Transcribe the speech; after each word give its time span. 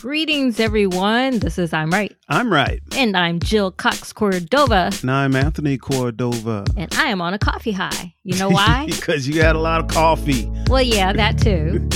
Greetings, 0.00 0.58
everyone. 0.58 1.40
This 1.40 1.58
is 1.58 1.74
I'm 1.74 1.90
Right. 1.90 2.16
I'm 2.26 2.50
right. 2.50 2.80
And 2.96 3.14
I'm 3.14 3.38
Jill 3.38 3.70
Cox 3.70 4.14
Cordova. 4.14 4.90
And 5.02 5.10
I'm 5.10 5.36
Anthony 5.36 5.76
Cordova. 5.76 6.64
And 6.74 6.90
I 6.94 7.08
am 7.08 7.20
on 7.20 7.34
a 7.34 7.38
coffee 7.38 7.72
high. 7.72 8.14
You 8.24 8.38
know 8.38 8.48
why? 8.48 8.86
because 8.90 9.28
you 9.28 9.42
had 9.42 9.56
a 9.56 9.58
lot 9.58 9.78
of 9.78 9.88
coffee. 9.88 10.50
Well, 10.70 10.80
yeah, 10.80 11.12
that 11.12 11.36
too. 11.36 11.86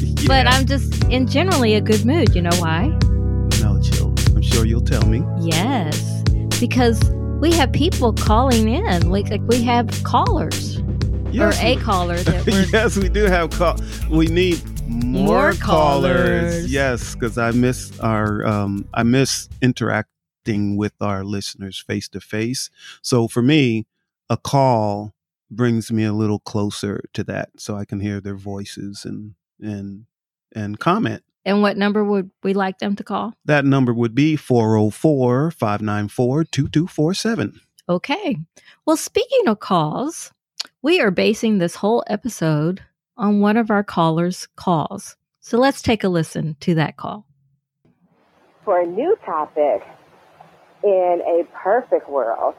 yeah. 0.00 0.26
But 0.26 0.46
I'm 0.46 0.64
just 0.64 1.04
in 1.10 1.26
generally 1.26 1.74
a 1.74 1.82
good 1.82 2.06
mood. 2.06 2.34
You 2.34 2.40
know 2.40 2.56
why? 2.56 2.86
No, 3.60 3.78
Jill. 3.82 4.14
I'm 4.34 4.40
sure 4.40 4.64
you'll 4.64 4.80
tell 4.80 5.06
me. 5.06 5.22
Yes. 5.40 6.22
Because 6.58 6.98
we 7.42 7.52
have 7.52 7.70
people 7.72 8.14
calling 8.14 8.70
in. 8.70 9.10
Like, 9.10 9.28
like 9.28 9.42
we 9.42 9.62
have 9.64 10.02
callers. 10.02 10.80
Yes, 11.30 11.62
or 11.62 11.66
a 11.66 11.76
caller 11.76 12.16
that 12.16 12.68
yes, 12.72 12.96
we 12.96 13.10
do 13.10 13.24
have 13.24 13.50
call. 13.50 13.76
We 14.08 14.28
need 14.28 14.62
more, 14.90 15.24
more 15.24 15.52
callers. 15.52 16.52
callers. 16.52 16.72
Yes, 16.72 17.14
because 17.14 17.38
I 17.38 17.52
miss 17.52 17.98
our 18.00 18.44
um, 18.44 18.88
I 18.92 19.02
miss 19.02 19.48
interacting 19.62 20.76
with 20.76 20.94
our 21.00 21.24
listeners 21.24 21.78
face 21.78 22.08
to 22.10 22.20
face. 22.20 22.70
So 23.02 23.28
for 23.28 23.42
me, 23.42 23.86
a 24.28 24.36
call 24.36 25.14
brings 25.50 25.90
me 25.90 26.04
a 26.04 26.12
little 26.12 26.40
closer 26.40 27.02
to 27.14 27.24
that, 27.24 27.50
so 27.58 27.76
I 27.76 27.84
can 27.84 28.00
hear 28.00 28.20
their 28.20 28.36
voices 28.36 29.04
and 29.04 29.34
and 29.60 30.06
and 30.52 30.78
comment. 30.78 31.22
And 31.44 31.62
what 31.62 31.76
number 31.76 32.04
would 32.04 32.30
we 32.42 32.52
like 32.52 32.78
them 32.78 32.96
to 32.96 33.04
call? 33.04 33.34
That 33.46 33.64
number 33.64 33.94
would 33.94 34.14
be 34.14 34.36
404 34.36 35.50
594 35.50 36.44
2247. 36.44 37.60
Okay. 37.88 38.36
Well, 38.84 38.96
speaking 38.96 39.48
of 39.48 39.60
calls, 39.60 40.32
we 40.82 41.00
are 41.00 41.10
basing 41.10 41.58
this 41.58 41.76
whole 41.76 42.04
episode 42.08 42.82
on 43.20 43.40
one 43.40 43.58
of 43.58 43.70
our 43.70 43.84
callers' 43.84 44.48
calls. 44.56 45.16
So 45.40 45.58
let's 45.58 45.82
take 45.82 46.02
a 46.02 46.08
listen 46.08 46.56
to 46.60 46.74
that 46.76 46.96
call. 46.96 47.26
For 48.64 48.80
a 48.80 48.86
new 48.86 49.16
topic, 49.24 49.82
in 50.82 51.20
a 51.26 51.44
perfect 51.62 52.08
world 52.08 52.54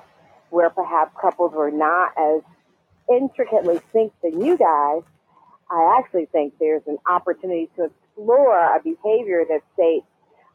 where 0.51 0.69
perhaps 0.69 1.15
couples 1.19 1.53
were 1.53 1.71
not 1.71 2.11
as 2.17 2.41
intricately 3.09 3.81
synced 3.93 4.11
than 4.21 4.39
you 4.39 4.57
guys, 4.57 5.01
I 5.71 5.97
actually 5.99 6.27
think 6.27 6.53
there's 6.59 6.83
an 6.85 6.97
opportunity 7.07 7.69
to 7.77 7.85
explore 7.85 8.75
a 8.75 8.79
behavior 8.83 9.43
that 9.49 9.61
states 9.73 10.05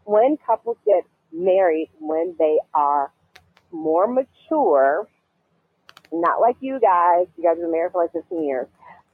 when 0.05 0.37
couples 0.47 0.77
get 0.85 1.05
married, 1.33 1.91
when 1.99 2.37
they 2.39 2.59
are 2.75 3.11
more 3.73 4.07
mature, 4.07 5.09
not 6.13 6.41
like 6.41 6.57
you 6.61 6.79
guys, 6.79 7.27
you 7.37 7.43
guys 7.43 7.57
have 7.57 7.59
been 7.59 7.73
married 7.73 7.93
for 7.93 8.03
like 8.03 8.13
15 8.13 8.45
years, 8.45 8.67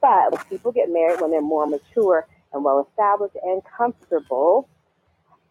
but 0.03 0.49
people 0.49 0.73
get 0.73 0.89
married 0.89 1.21
when 1.21 1.31
they're 1.31 1.41
more 1.41 1.65
mature 1.65 2.27
and 2.51 2.63
well 2.63 2.85
established 2.89 3.37
and 3.41 3.61
comfortable. 3.77 4.67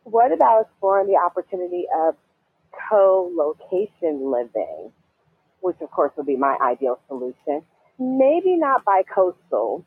What 0.05 0.31
about 0.31 0.67
exploring 0.67 1.07
the 1.09 1.17
opportunity 1.17 1.87
of 2.05 2.17
co-location 2.91 4.31
living, 4.31 4.93
which 5.61 5.77
of 5.81 5.91
course 5.91 6.13
would 6.17 6.27
be 6.27 6.37
my 6.37 6.57
ideal 6.61 7.01
solution? 7.09 7.63
Maybe 7.99 8.57
not 8.57 8.85
bicoastal, 8.85 9.85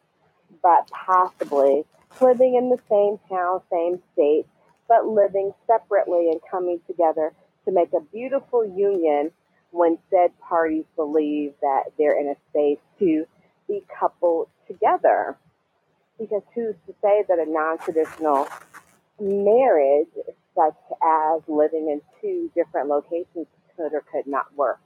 but 0.63 0.89
possibly 0.89 1.85
living 2.19 2.55
in 2.55 2.69
the 2.69 2.79
same 2.89 3.19
town, 3.29 3.61
same 3.71 4.01
state, 4.13 4.47
but 4.87 5.05
living 5.05 5.53
separately 5.67 6.31
and 6.31 6.39
coming 6.49 6.79
together 6.87 7.33
to 7.65 7.71
make 7.71 7.93
a 7.93 8.01
beautiful 8.01 8.65
union 8.65 9.31
when 9.71 9.97
said 10.09 10.31
parties 10.39 10.85
believe 10.95 11.53
that 11.61 11.83
they're 11.97 12.19
in 12.19 12.29
a 12.29 12.35
space 12.49 12.79
to 12.99 13.25
be 13.67 13.83
coupled 13.99 14.47
together. 14.67 15.37
Because 16.19 16.43
who's 16.53 16.75
to 16.87 16.93
say 17.01 17.23
that 17.27 17.39
a 17.39 17.49
non 17.49 17.77
traditional 17.79 18.47
marriage, 19.19 20.07
such 20.55 20.77
as 21.03 21.41
living 21.47 21.89
in 21.89 22.01
two 22.21 22.49
different 22.55 22.87
locations, 22.89 23.47
could 23.75 23.93
or 23.93 24.03
could 24.11 24.25
not 24.25 24.45
work? 24.55 24.79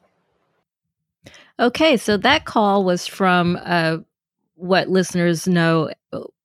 Okay, 1.59 1.97
so 1.97 2.17
that 2.17 2.45
call 2.45 2.83
was 2.83 3.05
from 3.05 3.59
uh, 3.63 3.97
what 4.55 4.89
listeners 4.89 5.47
know 5.47 5.91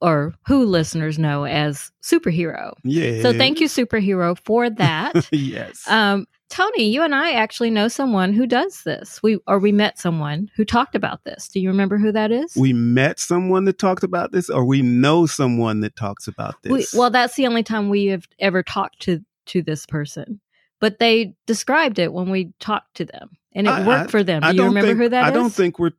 or 0.01 0.35
who 0.47 0.65
listeners 0.65 1.19
know 1.19 1.45
as 1.45 1.91
superhero. 2.03 2.75
Yeah. 2.83 3.23
So 3.23 3.33
thank 3.33 3.61
you, 3.61 3.69
superhero, 3.69 4.37
for 4.45 4.69
that. 4.71 5.29
yes. 5.33 5.89
Um, 5.89 6.27
Tony, 6.51 6.85
you 6.85 7.03
and 7.03 7.15
I 7.15 7.33
actually 7.33 7.71
know 7.71 7.89
someone 7.89 8.33
who 8.33 8.47
does 8.47 8.83
this. 8.85 9.23
We 9.23 9.39
or 9.47 9.59
we 9.59 9.73
met 9.73 9.99
someone 9.99 10.51
who 10.55 10.65
talked 10.65 10.95
about 10.95 11.25
this. 11.25 11.49
Do 11.49 11.59
you 11.59 11.69
remember 11.69 11.99
who 11.99 12.13
that 12.13 12.31
is? 12.31 12.55
We 12.57 12.73
met 12.73 13.19
someone 13.19 13.65
that 13.65 13.79
talked 13.79 14.05
about 14.05 14.33
this, 14.33 14.51
or 14.51 14.65
we 14.65 14.83
know 14.83 15.27
someone 15.27 15.81
that 15.81 15.97
talks 15.97 16.29
about 16.29 16.55
this. 16.63 16.73
We, 16.73 16.99
well, 16.99 17.11
that's 17.11 17.35
the 17.35 17.47
only 17.47 17.63
time 17.63 17.89
we 17.89 18.07
have 18.07 18.27
ever 18.39 18.63
talked 18.63 19.01
to 19.03 19.21
to 19.47 19.63
this 19.63 19.87
person. 19.87 20.41
But 20.81 20.99
they 20.99 21.35
described 21.47 21.99
it 21.99 22.13
when 22.13 22.31
we 22.31 22.53
talked 22.61 22.95
to 22.97 23.05
them, 23.05 23.31
and 23.53 23.67
it 23.67 23.71
I, 23.71 23.87
worked 23.87 24.09
I, 24.09 24.11
for 24.11 24.23
them. 24.23 24.43
Do 24.43 24.55
you 24.55 24.65
remember 24.65 24.89
think, 24.89 24.99
who 24.99 25.09
that 25.09 25.25
I 25.25 25.29
is? 25.29 25.35
don't 25.35 25.53
think 25.53 25.79
we're 25.79 25.93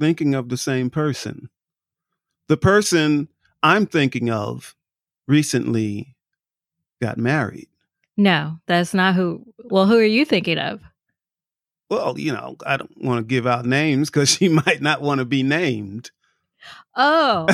thinking 0.00 0.34
of 0.34 0.48
the 0.48 0.56
same 0.56 0.90
person. 0.90 1.50
The 2.48 2.56
person 2.56 3.28
I'm 3.62 3.86
thinking 3.86 4.30
of 4.30 4.74
recently 5.28 6.16
got 7.00 7.18
married. 7.18 7.68
No, 8.16 8.58
that's 8.66 8.94
not 8.94 9.14
who. 9.14 9.44
Well, 9.64 9.86
who 9.86 9.98
are 9.98 10.04
you 10.04 10.24
thinking 10.24 10.58
of? 10.58 10.80
Well, 11.90 12.18
you 12.18 12.32
know, 12.32 12.56
I 12.64 12.76
don't 12.76 12.92
want 12.96 13.18
to 13.18 13.24
give 13.24 13.46
out 13.46 13.66
names 13.66 14.10
because 14.10 14.28
she 14.28 14.48
might 14.66 14.80
not 14.80 15.02
want 15.02 15.18
to 15.18 15.24
be 15.24 15.42
named. 15.42 16.10
Oh, 16.96 17.46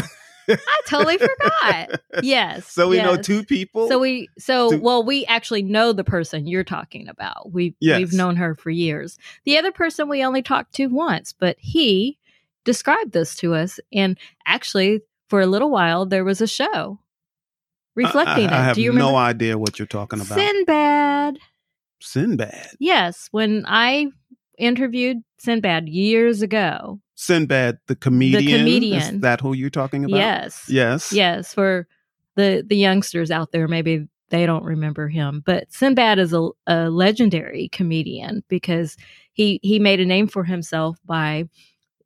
I 0.48 0.81
totally 0.87 1.19
forgot. 1.19 2.00
Yes. 2.22 2.66
So 2.66 2.88
we 2.88 2.97
yes. 2.97 3.06
know 3.06 3.22
two 3.22 3.44
people. 3.44 3.88
So 3.88 3.98
we 3.98 4.28
so 4.37 4.72
two. 4.72 4.81
well 4.81 5.03
we 5.03 5.25
actually 5.26 5.62
know 5.62 5.93
the 5.93 6.04
person 6.04 6.47
you're 6.47 6.65
talking 6.65 7.09
about. 7.09 7.53
We 7.53 7.75
yes. 7.81 7.98
we've 7.98 8.12
known 8.12 8.37
her 8.37 8.54
for 8.54 8.69
years. 8.69 9.16
The 9.44 9.56
other 9.56 9.72
person 9.72 10.09
we 10.09 10.25
only 10.25 10.42
talked 10.42 10.75
to 10.75 10.87
once, 10.88 11.32
but 11.32 11.56
he 11.60 12.19
described 12.65 13.12
this 13.12 13.37
to 13.37 13.54
us 13.54 13.81
and 13.92 14.19
actually 14.44 15.00
for 15.28 15.41
a 15.41 15.47
little 15.47 15.71
while 15.71 16.04
there 16.04 16.25
was 16.25 16.41
a 16.41 16.47
show 16.47 16.98
reflecting 17.95 18.49
I, 18.49 18.53
I, 18.53 18.59
I 18.59 18.61
it. 18.61 18.65
have 18.65 18.77
Do 18.77 18.83
you 18.83 18.91
remember? 18.91 19.12
no 19.12 19.17
idea 19.17 19.59
what 19.59 19.78
you're 19.78 19.87
talking 19.87 20.21
about. 20.21 20.39
Sinbad. 20.39 21.39
Sinbad. 22.01 22.69
Yes, 22.78 23.28
when 23.31 23.65
I 23.67 24.09
interviewed 24.59 25.19
Sinbad 25.39 25.89
years 25.89 26.43
ago. 26.43 27.01
Sinbad, 27.15 27.78
the 27.87 27.97
comedian. 27.97 28.45
The 28.45 28.59
comedian. 28.59 29.17
Is 29.17 29.21
that 29.21 29.41
who 29.41 29.53
you're 29.53 29.71
talking 29.71 30.05
about? 30.05 30.17
Yes. 30.17 30.65
Yes. 30.69 31.12
Yes. 31.12 31.53
For 31.53 31.87
the 32.37 32.65
the 32.67 32.77
youngsters 32.77 33.31
out 33.31 33.53
there, 33.53 33.69
maybe 33.69 34.09
they 34.31 34.47
don't 34.47 34.65
remember 34.65 35.09
him, 35.09 35.43
but 35.45 35.72
Sinbad 35.72 36.19
is 36.19 36.33
a, 36.33 36.49
a 36.67 36.89
legendary 36.89 37.69
comedian 37.71 38.45
because 38.49 38.97
he 39.33 39.61
he 39.62 39.78
made 39.78 40.01
a 40.01 40.07
name 40.07 40.28
for 40.28 40.45
himself 40.45 40.99
by 41.05 41.49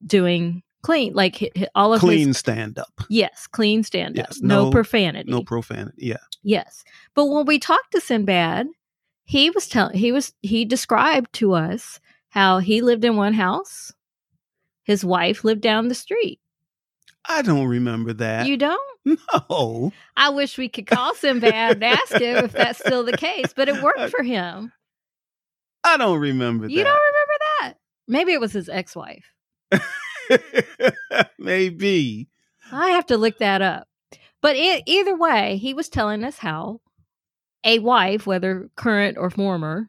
doing 0.05 0.62
clean 0.84 1.15
like 1.15 1.50
all 1.75 1.95
of 1.95 2.00
clean 2.00 2.28
his, 2.28 2.37
stand 2.39 2.78
up 2.78 2.93
yes 3.09 3.47
clean 3.47 3.83
stand 3.83 4.19
up 4.19 4.27
yes, 4.28 4.41
no, 4.43 4.65
no, 4.65 4.71
profanity. 4.71 5.31
no 5.31 5.43
profanity 5.43 5.97
yeah. 5.97 6.19
Yes. 6.43 6.84
But 7.15 7.25
when 7.27 7.47
we 7.47 7.59
talked 7.59 7.93
to 7.93 8.03
sinbad 8.03 8.67
he 9.25 9.49
was 9.49 9.67
telling 9.67 9.97
he 9.97 10.12
was 10.12 10.34
he 10.43 10.67
described 10.67 11.33
to 11.34 11.55
us 11.55 12.00
how 12.28 12.59
he 12.59 12.83
lived 12.83 13.03
in 13.03 13.17
one 13.17 13.33
house 13.33 13.93
his 14.83 15.03
wife 15.03 15.43
lived 15.43 15.62
down 15.62 15.89
the 15.89 15.95
street. 15.95 16.39
I 17.27 17.41
don't 17.41 17.66
remember 17.66 18.12
that. 18.12 18.47
You 18.47 18.59
don't? 18.59 18.81
No. 19.51 19.93
I 20.16 20.31
wish 20.31 20.56
we 20.56 20.69
could 20.69 20.87
call 20.87 21.15
sinbad 21.15 21.77
and 21.77 21.84
ask 21.84 22.12
him 22.12 22.45
if 22.45 22.53
that's 22.53 22.78
still 22.78 23.05
the 23.05 23.16
case 23.16 23.55
but 23.56 23.69
it 23.69 23.83
worked 23.83 24.11
for 24.16 24.22
him. 24.22 24.72
I 25.83 25.97
don't 25.97 26.21
remember 26.21 26.69
you 26.69 26.78
that. 26.78 26.84
don't 26.84 27.01
remember 27.01 27.34
that? 27.61 27.75
Maybe 28.06 28.33
it 28.33 28.41
was 28.41 28.53
his 28.53 28.69
ex-wife 28.69 29.33
Maybe. 31.39 32.28
I 32.72 32.91
have 32.91 33.07
to 33.07 33.16
look 33.16 33.39
that 33.39 33.63
up. 33.63 33.89
But 34.41 34.57
it, 34.57 34.83
either 34.87 35.16
way, 35.16 35.57
he 35.57 35.75
was 35.75 35.89
telling 35.89 36.25
us 36.25 36.39
how 36.39 36.81
a 37.65 37.78
wife, 37.78 38.27
whether 38.27 38.69
current 38.77 39.16
or 39.19 39.31
former, 39.31 39.89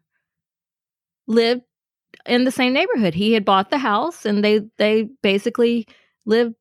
lived 1.27 1.63
in 2.25 2.45
the 2.45 2.51
same 2.51 2.73
neighborhood. 2.73 3.13
He 3.13 3.33
had 3.33 3.45
bought 3.45 3.69
the 3.69 3.77
house 3.77 4.25
and 4.25 4.43
they 4.43 4.61
they 4.77 5.09
basically 5.21 5.87
lived 6.25 6.55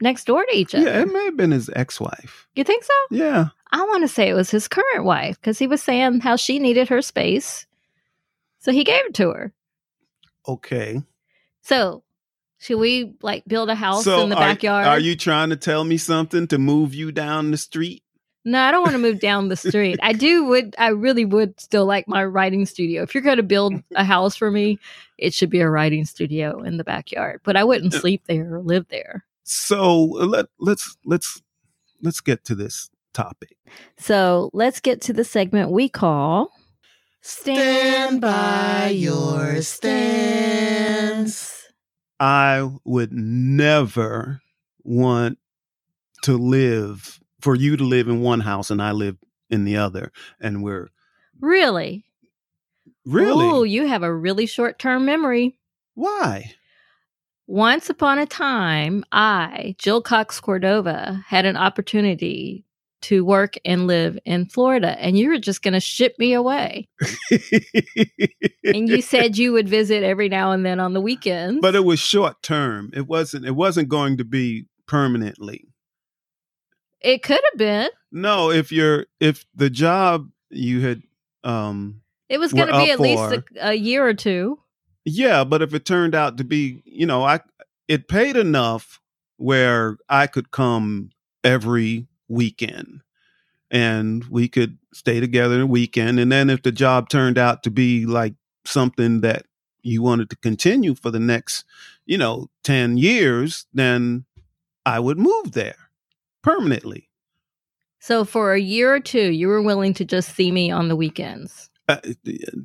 next 0.00 0.24
door 0.24 0.44
to 0.44 0.56
each 0.56 0.74
other. 0.74 0.84
Yeah, 0.84 1.02
it 1.02 1.12
may 1.12 1.24
have 1.26 1.36
been 1.36 1.52
his 1.52 1.70
ex-wife. 1.74 2.48
You 2.54 2.64
think 2.64 2.84
so? 2.84 2.92
Yeah. 3.10 3.48
I 3.72 3.82
want 3.84 4.02
to 4.02 4.08
say 4.08 4.28
it 4.28 4.34
was 4.34 4.50
his 4.50 4.68
current 4.68 5.04
wife 5.04 5.40
because 5.40 5.58
he 5.58 5.66
was 5.66 5.82
saying 5.82 6.20
how 6.20 6.36
she 6.36 6.58
needed 6.58 6.88
her 6.88 7.02
space. 7.02 7.66
So 8.58 8.72
he 8.72 8.84
gave 8.84 9.06
it 9.06 9.14
to 9.14 9.30
her. 9.30 9.52
Okay. 10.46 11.02
So 11.62 12.02
should 12.58 12.78
we 12.78 13.14
like 13.22 13.44
build 13.46 13.68
a 13.68 13.74
house 13.74 14.04
so 14.04 14.22
in 14.22 14.30
the 14.30 14.36
are, 14.36 14.40
backyard? 14.40 14.86
Are 14.86 14.98
you 14.98 15.16
trying 15.16 15.50
to 15.50 15.56
tell 15.56 15.84
me 15.84 15.96
something 15.96 16.46
to 16.48 16.58
move 16.58 16.94
you 16.94 17.12
down 17.12 17.50
the 17.50 17.56
street? 17.56 18.02
No, 18.44 18.60
I 18.60 18.70
don't 18.70 18.82
want 18.82 18.92
to 18.92 18.98
move 18.98 19.18
down 19.18 19.48
the 19.48 19.56
street. 19.56 19.98
I 20.02 20.12
do 20.12 20.44
would 20.44 20.76
I 20.78 20.88
really 20.88 21.24
would 21.24 21.58
still 21.60 21.84
like 21.84 22.06
my 22.06 22.24
writing 22.24 22.64
studio. 22.64 23.02
If 23.02 23.14
you're 23.14 23.22
going 23.22 23.38
to 23.38 23.42
build 23.42 23.74
a 23.94 24.04
house 24.04 24.36
for 24.36 24.50
me, 24.50 24.78
it 25.18 25.34
should 25.34 25.50
be 25.50 25.60
a 25.60 25.68
writing 25.68 26.04
studio 26.04 26.62
in 26.62 26.76
the 26.76 26.84
backyard. 26.84 27.40
But 27.44 27.56
I 27.56 27.64
wouldn't 27.64 27.92
sleep 27.92 28.22
there 28.26 28.54
or 28.54 28.62
live 28.62 28.86
there. 28.88 29.24
So 29.42 30.20
uh, 30.20 30.26
let 30.26 30.46
let's 30.58 30.96
let's 31.04 31.42
let's 32.02 32.20
get 32.20 32.44
to 32.44 32.54
this 32.54 32.88
topic. 33.12 33.56
So 33.98 34.50
let's 34.52 34.80
get 34.80 35.00
to 35.02 35.12
the 35.12 35.24
segment 35.24 35.70
we 35.70 35.88
call 35.88 36.52
Stand 37.28 38.20
by 38.20 38.90
your 38.90 39.60
stance. 39.60 41.65
I 42.18 42.70
would 42.84 43.12
never 43.12 44.40
want 44.82 45.38
to 46.22 46.36
live 46.36 47.20
for 47.40 47.54
you 47.54 47.76
to 47.76 47.84
live 47.84 48.08
in 48.08 48.20
one 48.20 48.40
house 48.40 48.70
and 48.70 48.80
I 48.82 48.92
live 48.92 49.16
in 49.50 49.64
the 49.64 49.76
other. 49.76 50.12
And 50.40 50.62
we're 50.62 50.88
Really? 51.40 52.04
really 53.04 53.46
Ooh, 53.46 53.64
you 53.64 53.86
have 53.86 54.02
a 54.02 54.12
really 54.14 54.46
short 54.46 54.78
term 54.78 55.04
memory. 55.04 55.58
why? 55.94 56.52
Once 57.48 57.88
upon 57.88 58.18
a 58.18 58.26
time, 58.26 59.04
I, 59.12 59.76
Jill 59.78 60.02
Cox 60.02 60.40
Cordova, 60.40 61.22
had 61.28 61.44
an 61.46 61.56
opportunity 61.56 62.65
to 63.02 63.24
work 63.24 63.54
and 63.64 63.86
live 63.86 64.18
in 64.24 64.46
Florida, 64.46 64.98
and 64.98 65.18
you 65.18 65.28
were 65.28 65.38
just 65.38 65.62
going 65.62 65.74
to 65.74 65.80
ship 65.80 66.14
me 66.18 66.32
away. 66.32 66.88
And 68.64 68.88
you 68.88 69.00
said 69.00 69.38
you 69.38 69.52
would 69.52 69.68
visit 69.68 70.02
every 70.02 70.28
now 70.28 70.50
and 70.52 70.66
then 70.66 70.80
on 70.80 70.92
the 70.92 71.00
weekends. 71.00 71.60
but 71.60 71.74
it 71.76 71.84
was 71.84 72.00
short 72.00 72.42
term. 72.42 72.90
It 72.94 73.06
wasn't 73.06 73.44
it 73.46 73.54
wasn't 73.54 73.88
going 73.88 74.16
to 74.16 74.24
be 74.24 74.66
permanently. 74.86 75.68
it 77.00 77.22
could 77.22 77.40
have 77.52 77.58
been. 77.58 77.90
No, 78.10 78.50
if 78.50 78.72
you're 78.72 79.06
if 79.20 79.44
the 79.54 79.70
job 79.70 80.28
you 80.50 80.80
had 80.80 81.02
um 81.44 82.00
It 82.28 82.38
was 82.38 82.52
going 82.52 82.68
to 82.68 82.78
be 82.78 82.90
at 82.90 82.98
least 83.00 83.22
a, 83.22 83.44
a 83.70 83.74
year 83.74 84.06
or 84.06 84.14
two. 84.14 84.58
Yeah, 85.04 85.44
but 85.44 85.62
if 85.62 85.72
it 85.74 85.84
turned 85.84 86.16
out 86.16 86.38
to 86.38 86.44
be, 86.44 86.82
you 86.84 87.06
know, 87.06 87.22
I 87.22 87.40
it 87.86 88.08
paid 88.08 88.36
enough 88.36 89.00
where 89.36 89.98
I 90.08 90.26
could 90.26 90.50
come 90.50 91.10
every 91.44 92.08
weekend 92.28 93.00
and 93.70 94.24
we 94.24 94.48
could 94.48 94.78
stay 94.92 95.20
together 95.20 95.62
a 95.62 95.66
weekend 95.66 96.20
and 96.20 96.30
then 96.30 96.50
if 96.50 96.62
the 96.62 96.72
job 96.72 97.08
turned 97.08 97.38
out 97.38 97.62
to 97.62 97.70
be 97.70 98.06
like 98.06 98.34
something 98.64 99.20
that 99.20 99.44
you 99.82 100.02
wanted 100.02 100.28
to 100.30 100.36
continue 100.36 100.94
for 100.94 101.10
the 101.10 101.20
next, 101.20 101.64
you 102.04 102.18
know, 102.18 102.48
10 102.64 102.98
years, 102.98 103.66
then 103.72 104.24
I 104.84 104.98
would 104.98 105.18
move 105.18 105.52
there 105.52 105.90
permanently. 106.42 107.08
So 108.00 108.24
for 108.24 108.52
a 108.52 108.60
year 108.60 108.94
or 108.94 109.00
two, 109.00 109.30
you 109.32 109.48
were 109.48 109.62
willing 109.62 109.94
to 109.94 110.04
just 110.04 110.34
see 110.34 110.50
me 110.52 110.70
on 110.70 110.88
the 110.88 110.96
weekends. 110.96 111.70
Uh, 111.88 111.98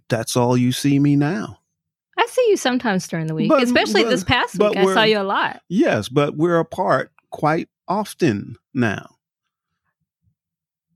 that's 0.09 0.35
all 0.35 0.57
you 0.57 0.71
see 0.71 0.99
me 0.99 1.15
now. 1.15 1.59
I 2.17 2.25
see 2.27 2.45
you 2.49 2.57
sometimes 2.57 3.07
during 3.07 3.27
the 3.27 3.35
week, 3.35 3.49
But- 3.49 3.63
especially 3.63 4.03
but- 4.03 4.09
this 4.09 4.23
past 4.23 4.59
week. 4.59 4.77
I 4.77 4.93
saw 4.93 5.03
you 5.03 5.19
a 5.19 5.23
lot. 5.23 5.61
Yes, 5.69 6.09
but 6.09 6.35
we're 6.37 6.59
apart 6.59 7.11
quite 7.29 7.69
often 7.87 8.57
now. 8.73 9.17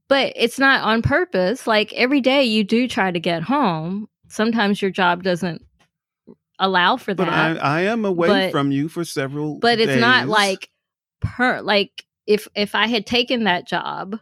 But 0.08 0.32
it's 0.36 0.58
not 0.58 0.82
on 0.82 1.02
purpose. 1.02 1.66
Like 1.66 1.92
every 1.94 2.20
day 2.20 2.44
you 2.44 2.62
do 2.64 2.86
try 2.86 3.10
to 3.10 3.20
get 3.20 3.42
home. 3.42 4.08
Sometimes 4.28 4.80
your 4.80 4.90
job 4.90 5.22
doesn't 5.22 5.64
allow 6.58 6.96
for 6.96 7.12
that. 7.14 7.26
But 7.26 7.28
I. 7.28 7.54
I 7.56 7.80
am 7.82 8.04
away 8.04 8.28
But- 8.28 8.52
from 8.52 8.70
you 8.70 8.88
for 8.88 9.04
several. 9.04 9.58
But, 9.58 9.80
it's 9.80 10.00
not 10.00 10.28
like 10.28 10.70
per 11.20 11.60
like 11.60 12.04
if 12.26 12.48
if 12.54 12.74
I 12.74 12.86
had 12.86 13.06
taken 13.06 13.44
that 13.44 13.66
job, 13.66 14.18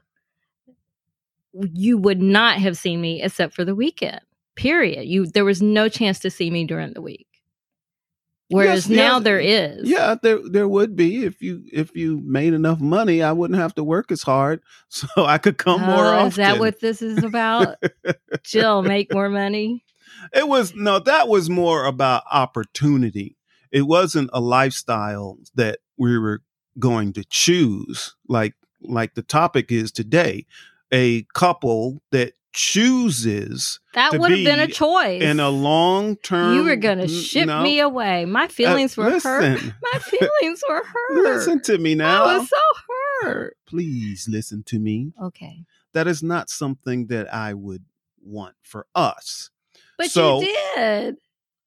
you 1.52 1.98
would 1.98 2.20
not 2.20 2.58
have 2.58 2.76
seen 2.76 3.00
me 3.00 3.22
except 3.22 3.54
for 3.54 3.64
the 3.64 3.74
weekend. 3.74 4.20
Period. 4.56 5.04
You 5.04 5.26
there 5.26 5.44
was 5.44 5.60
no 5.62 5.88
chance 5.88 6.18
to 6.20 6.30
see 6.30 6.50
me 6.50 6.64
during 6.64 6.92
the 6.94 7.02
week. 7.02 7.26
Whereas 8.50 8.88
Yes, 8.88 8.96
now 8.96 9.14
yes. 9.16 9.24
there 9.24 9.40
is. 9.40 9.88
Yeah, 9.88 10.16
there 10.22 10.38
there 10.48 10.68
would 10.68 10.94
be 10.96 11.24
if 11.24 11.40
you 11.40 11.62
if 11.72 11.96
you 11.96 12.20
made 12.24 12.52
enough 12.52 12.78
money, 12.80 13.22
I 13.22 13.32
wouldn't 13.32 13.58
have 13.58 13.74
to 13.76 13.84
work 13.84 14.12
as 14.12 14.22
hard, 14.22 14.60
so 14.88 15.06
I 15.16 15.38
could 15.38 15.56
come 15.58 15.80
more 15.80 16.06
Oh, 16.06 16.18
often. 16.18 16.28
Is 16.28 16.36
that 16.36 16.58
what 16.58 16.80
this 16.80 17.00
is 17.02 17.22
about? 17.24 17.76
Jill, 18.44 18.82
make 18.82 19.12
more 19.12 19.30
money. 19.30 19.84
it 20.34 20.46
was? 20.46 20.74
No, 20.74 20.98
that 20.98 21.28
was 21.28 21.48
more 21.48 21.86
about 21.86 22.22
opportunity. 22.30 23.36
It 23.72 23.82
wasn't 23.82 24.30
a 24.32 24.40
lifestyle 24.40 25.38
that 25.54 25.78
we 25.96 26.18
were 26.18 26.42
going 26.78 27.12
to 27.14 27.24
choose, 27.24 28.14
like 28.28 28.54
like 28.82 29.14
the 29.14 29.22
topic 29.22 29.72
is 29.72 29.90
today. 29.90 30.44
A 30.92 31.22
couple 31.34 32.02
that 32.12 32.34
chooses 32.54 33.80
That 33.94 34.18
would 34.18 34.30
have 34.30 34.44
been 34.44 34.60
a 34.60 34.66
choice. 34.66 35.22
in 35.22 35.40
a 35.40 35.50
long 35.50 36.16
term. 36.16 36.54
you 36.56 36.64
were 36.64 36.76
going 36.76 36.98
to 36.98 37.08
ship 37.08 37.46
me 37.48 37.80
away. 37.80 38.24
My 38.24 38.48
feelings 38.48 38.96
uh, 38.96 39.02
were 39.02 39.20
hurt. 39.20 39.60
My 39.92 39.98
feelings 39.98 40.62
were 40.68 40.82
hurt. 40.84 41.22
Listen 41.22 41.60
to 41.62 41.78
me 41.78 41.94
now. 41.94 42.24
I 42.24 42.38
was 42.38 42.48
so 42.48 42.56
hurt. 43.22 43.56
Please 43.66 44.26
listen 44.28 44.62
to 44.64 44.78
me. 44.78 45.12
Okay. 45.22 45.64
That 45.92 46.06
is 46.06 46.22
not 46.22 46.48
something 46.50 47.06
that 47.08 47.32
I 47.32 47.54
would 47.54 47.84
want 48.22 48.54
for 48.62 48.86
us. 48.94 49.50
But 49.98 50.10
So- 50.10 50.40
you 50.40 50.56
did. 50.76 51.16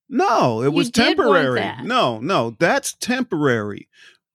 No, 0.10 0.62
it 0.62 0.68
You 0.68 0.72
was 0.72 0.90
temporary. 0.90 1.70
No, 1.84 2.20
no, 2.20 2.56
that's 2.60 2.94
temporary. 2.94 3.90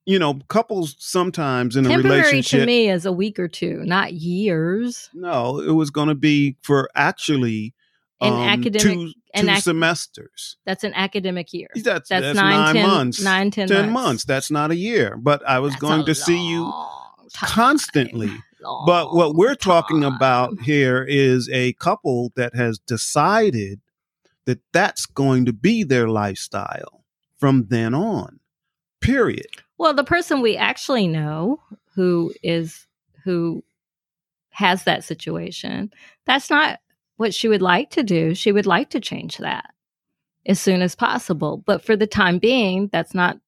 You 0.04 0.19
know, 0.19 0.40
couples 0.49 0.96
sometimes 0.99 1.76
in 1.76 1.87
a 1.87 1.96
relationship. 1.96 2.60
to 2.60 2.66
me 2.66 2.90
is 2.90 3.06
a 3.06 3.12
week 3.12 3.38
or 3.38 3.46
two, 3.46 3.84
not 3.84 4.14
years. 4.14 5.08
No, 5.14 5.60
it 5.60 5.70
was 5.72 5.90
going 5.90 6.08
to 6.08 6.16
be 6.16 6.56
for 6.62 6.88
actually 6.96 7.72
An 8.20 8.32
um, 8.32 8.40
academic- 8.40 8.81
two, 8.82 9.12
an 9.34 9.44
two 9.46 9.50
ac- 9.52 9.60
semesters. 9.60 10.56
That's 10.66 10.82
an 10.82 10.93
academic 10.94 11.52
year. 11.52 11.69
That's, 11.76 11.84
That's, 11.84 12.08
that's 12.08 12.37
nine, 12.37 12.50
nine 12.50 12.75
ten- 12.75 12.87
months. 12.88 13.20
Nine, 13.22 13.50
ten, 13.52 13.69
10 13.69 13.90
months. 13.90 14.25
That's 14.25 14.50
not 14.50 14.72
a 14.72 14.76
year. 14.76 15.16
But 15.16 15.46
I 15.49 15.60
was 15.60 15.72
That's 15.75 15.81
going 15.82 16.04
to 16.06 16.14
see 16.16 16.49
you 16.50 16.64
time. 17.32 17.49
constantly. 17.50 18.31
But 18.87 19.12
what 19.12 19.34
we're 19.34 19.56
talking 19.56 20.04
about 20.04 20.60
here 20.60 21.02
is 21.02 21.49
a 21.52 21.72
couple 21.72 22.31
that 22.37 22.54
has 22.54 22.78
decided 22.78 23.81
that 24.44 24.60
that's 24.72 25.04
going 25.04 25.46
to 25.46 25.52
be 25.52 25.82
their 25.82 26.08
lifestyle 26.08 27.02
from 27.38 27.66
then 27.70 27.93
on. 27.93 28.38
Period. 29.00 29.49
Well, 29.82 29.94
the 29.94 30.05
person 30.05 30.43
we 30.43 30.56
actually 30.56 31.08
know 31.08 31.61
who 31.96 32.32
is 32.40 32.87
who 33.25 33.64
has 34.50 34.84
that 34.84 35.02
situation, 35.02 35.93
that's 36.25 36.49
not 36.50 36.79
what 37.17 37.34
she 37.34 37.49
would 37.49 37.62
like 37.62 37.90
to 37.90 38.05
do. 38.05 38.32
She 38.37 38.52
would 38.52 38.64
like 38.64 38.90
to 38.90 39.00
change 39.00 39.38
that 39.38 39.75
as 40.46 40.61
soon 40.61 40.82
as 40.82 40.94
possible. 40.94 41.64
But 41.67 41.84
for 41.84 41.96
the 41.96 42.06
time 42.06 42.38
being, 42.38 42.90
that's 42.93 43.12
not, 43.12 43.40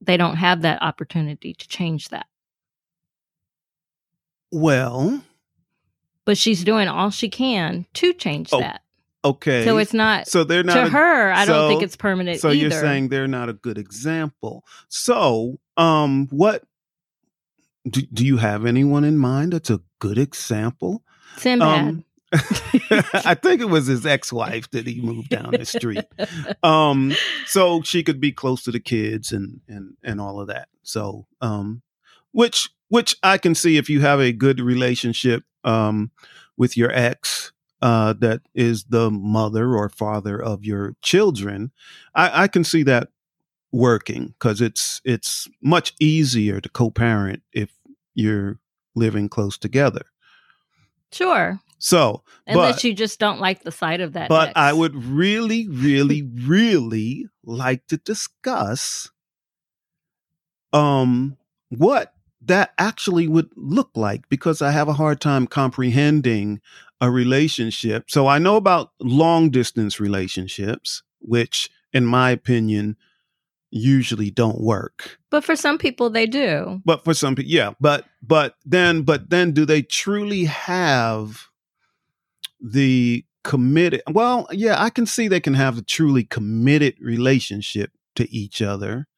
they 0.00 0.16
don't 0.16 0.38
have 0.38 0.62
that 0.62 0.82
opportunity 0.82 1.54
to 1.54 1.68
change 1.68 2.08
that. 2.08 2.26
Well, 4.50 5.22
But 6.24 6.36
she's 6.36 6.64
doing 6.64 6.88
all 6.88 7.10
she 7.10 7.28
can 7.28 7.86
to 7.94 8.12
change 8.12 8.48
Oh, 8.52 8.58
that. 8.58 8.82
Okay. 9.24 9.64
So 9.64 9.78
it's 9.78 9.94
not 9.94 10.28
so 10.28 10.44
they're 10.44 10.62
not 10.62 10.74
to 10.74 10.82
a- 10.84 10.90
her, 10.90 11.32
I 11.32 11.44
don't 11.44 11.68
think 11.70 11.82
it's 11.82 11.96
permanent 11.96 12.40
so 12.40 12.48
either. 12.48 12.56
you're 12.56 12.70
saying 12.70 13.08
they're 13.08 13.26
not 13.28 13.48
a 13.48 13.52
good 13.54 13.78
example. 13.78 14.64
So, 14.88 15.58
um 15.76 16.28
what 16.30 16.64
do, 17.88 18.02
do 18.02 18.24
you 18.24 18.36
have 18.38 18.64
anyone 18.66 19.04
in 19.04 19.18
mind 19.18 19.52
that's 19.52 19.70
a 19.70 19.80
good 19.98 20.18
example? 20.18 21.02
Sinbad. 21.36 21.78
Um, 21.88 22.04
I 22.32 23.34
think 23.40 23.60
it 23.60 23.68
was 23.68 23.86
his 23.86 24.04
ex-wife 24.04 24.68
that 24.72 24.86
he 24.86 25.00
moved 25.00 25.28
down 25.28 25.52
the 25.52 25.64
street. 25.64 26.04
um 26.62 27.14
so 27.46 27.82
she 27.82 28.02
could 28.02 28.20
be 28.20 28.32
close 28.32 28.62
to 28.64 28.72
the 28.72 28.80
kids 28.80 29.30
and 29.32 29.60
and 29.68 29.94
and 30.02 30.20
all 30.20 30.40
of 30.40 30.48
that 30.48 30.68
so 30.82 31.26
um 31.40 31.82
which 32.32 32.70
which 32.88 33.16
i 33.22 33.38
can 33.38 33.54
see 33.54 33.76
if 33.76 33.88
you 33.88 34.00
have 34.00 34.20
a 34.20 34.32
good 34.32 34.60
relationship 34.60 35.44
um 35.62 36.10
with 36.56 36.76
your 36.76 36.90
ex 36.90 37.52
uh 37.84 38.14
that 38.14 38.40
is 38.54 38.84
the 38.84 39.10
mother 39.10 39.76
or 39.76 39.90
father 39.90 40.42
of 40.42 40.64
your 40.64 40.96
children 41.02 41.70
i 42.14 42.44
i 42.44 42.48
can 42.48 42.64
see 42.64 42.82
that 42.82 43.08
working 43.72 44.28
because 44.38 44.60
it's 44.62 45.02
it's 45.04 45.48
much 45.62 45.92
easier 46.00 46.60
to 46.60 46.68
co-parent 46.70 47.42
if 47.52 47.70
you're 48.14 48.58
living 48.96 49.28
close 49.28 49.58
together 49.58 50.06
sure. 51.12 51.60
so 51.78 52.22
Unless 52.46 52.76
but 52.76 52.84
you 52.84 52.94
just 52.94 53.18
don't 53.20 53.40
like 53.40 53.62
the 53.64 53.72
sight 53.72 54.00
of 54.00 54.14
that. 54.14 54.28
but. 54.28 54.52
I 54.56 54.72
would 54.72 54.94
really, 55.04 55.66
really, 55.68 56.22
really 56.22 57.26
like 57.44 57.86
to 57.88 57.96
discuss 57.98 59.10
um 60.72 61.36
what 61.70 62.14
that 62.46 62.72
actually 62.78 63.26
would 63.26 63.48
look 63.56 63.90
like 63.94 64.28
because 64.28 64.60
I 64.60 64.70
have 64.70 64.88
a 64.88 64.92
hard 64.92 65.20
time 65.20 65.46
comprehending 65.46 66.60
a 67.04 67.10
relationship. 67.10 68.04
So 68.08 68.26
I 68.26 68.38
know 68.38 68.56
about 68.56 68.92
long 68.98 69.50
distance 69.50 70.00
relationships, 70.00 71.02
which 71.18 71.68
in 71.92 72.06
my 72.06 72.30
opinion 72.30 72.96
usually 73.70 74.30
don't 74.30 74.58
work. 74.58 75.18
But 75.30 75.44
for 75.44 75.54
some 75.54 75.76
people, 75.76 76.08
they 76.08 76.24
do. 76.24 76.80
But 76.86 77.04
for 77.04 77.12
some 77.12 77.34
people, 77.34 77.52
yeah. 77.52 77.72
But 77.78 78.06
but 78.22 78.54
then 78.64 79.02
but 79.02 79.28
then 79.28 79.52
do 79.52 79.66
they 79.66 79.82
truly 79.82 80.44
have 80.44 81.48
the 82.58 83.24
committed? 83.42 84.00
Well, 84.10 84.48
yeah, 84.50 84.82
I 84.82 84.88
can 84.88 85.04
see 85.04 85.28
they 85.28 85.40
can 85.40 85.54
have 85.54 85.76
a 85.76 85.82
truly 85.82 86.24
committed 86.24 86.94
relationship 87.00 87.90
to 88.14 88.32
each 88.34 88.62
other. 88.62 89.08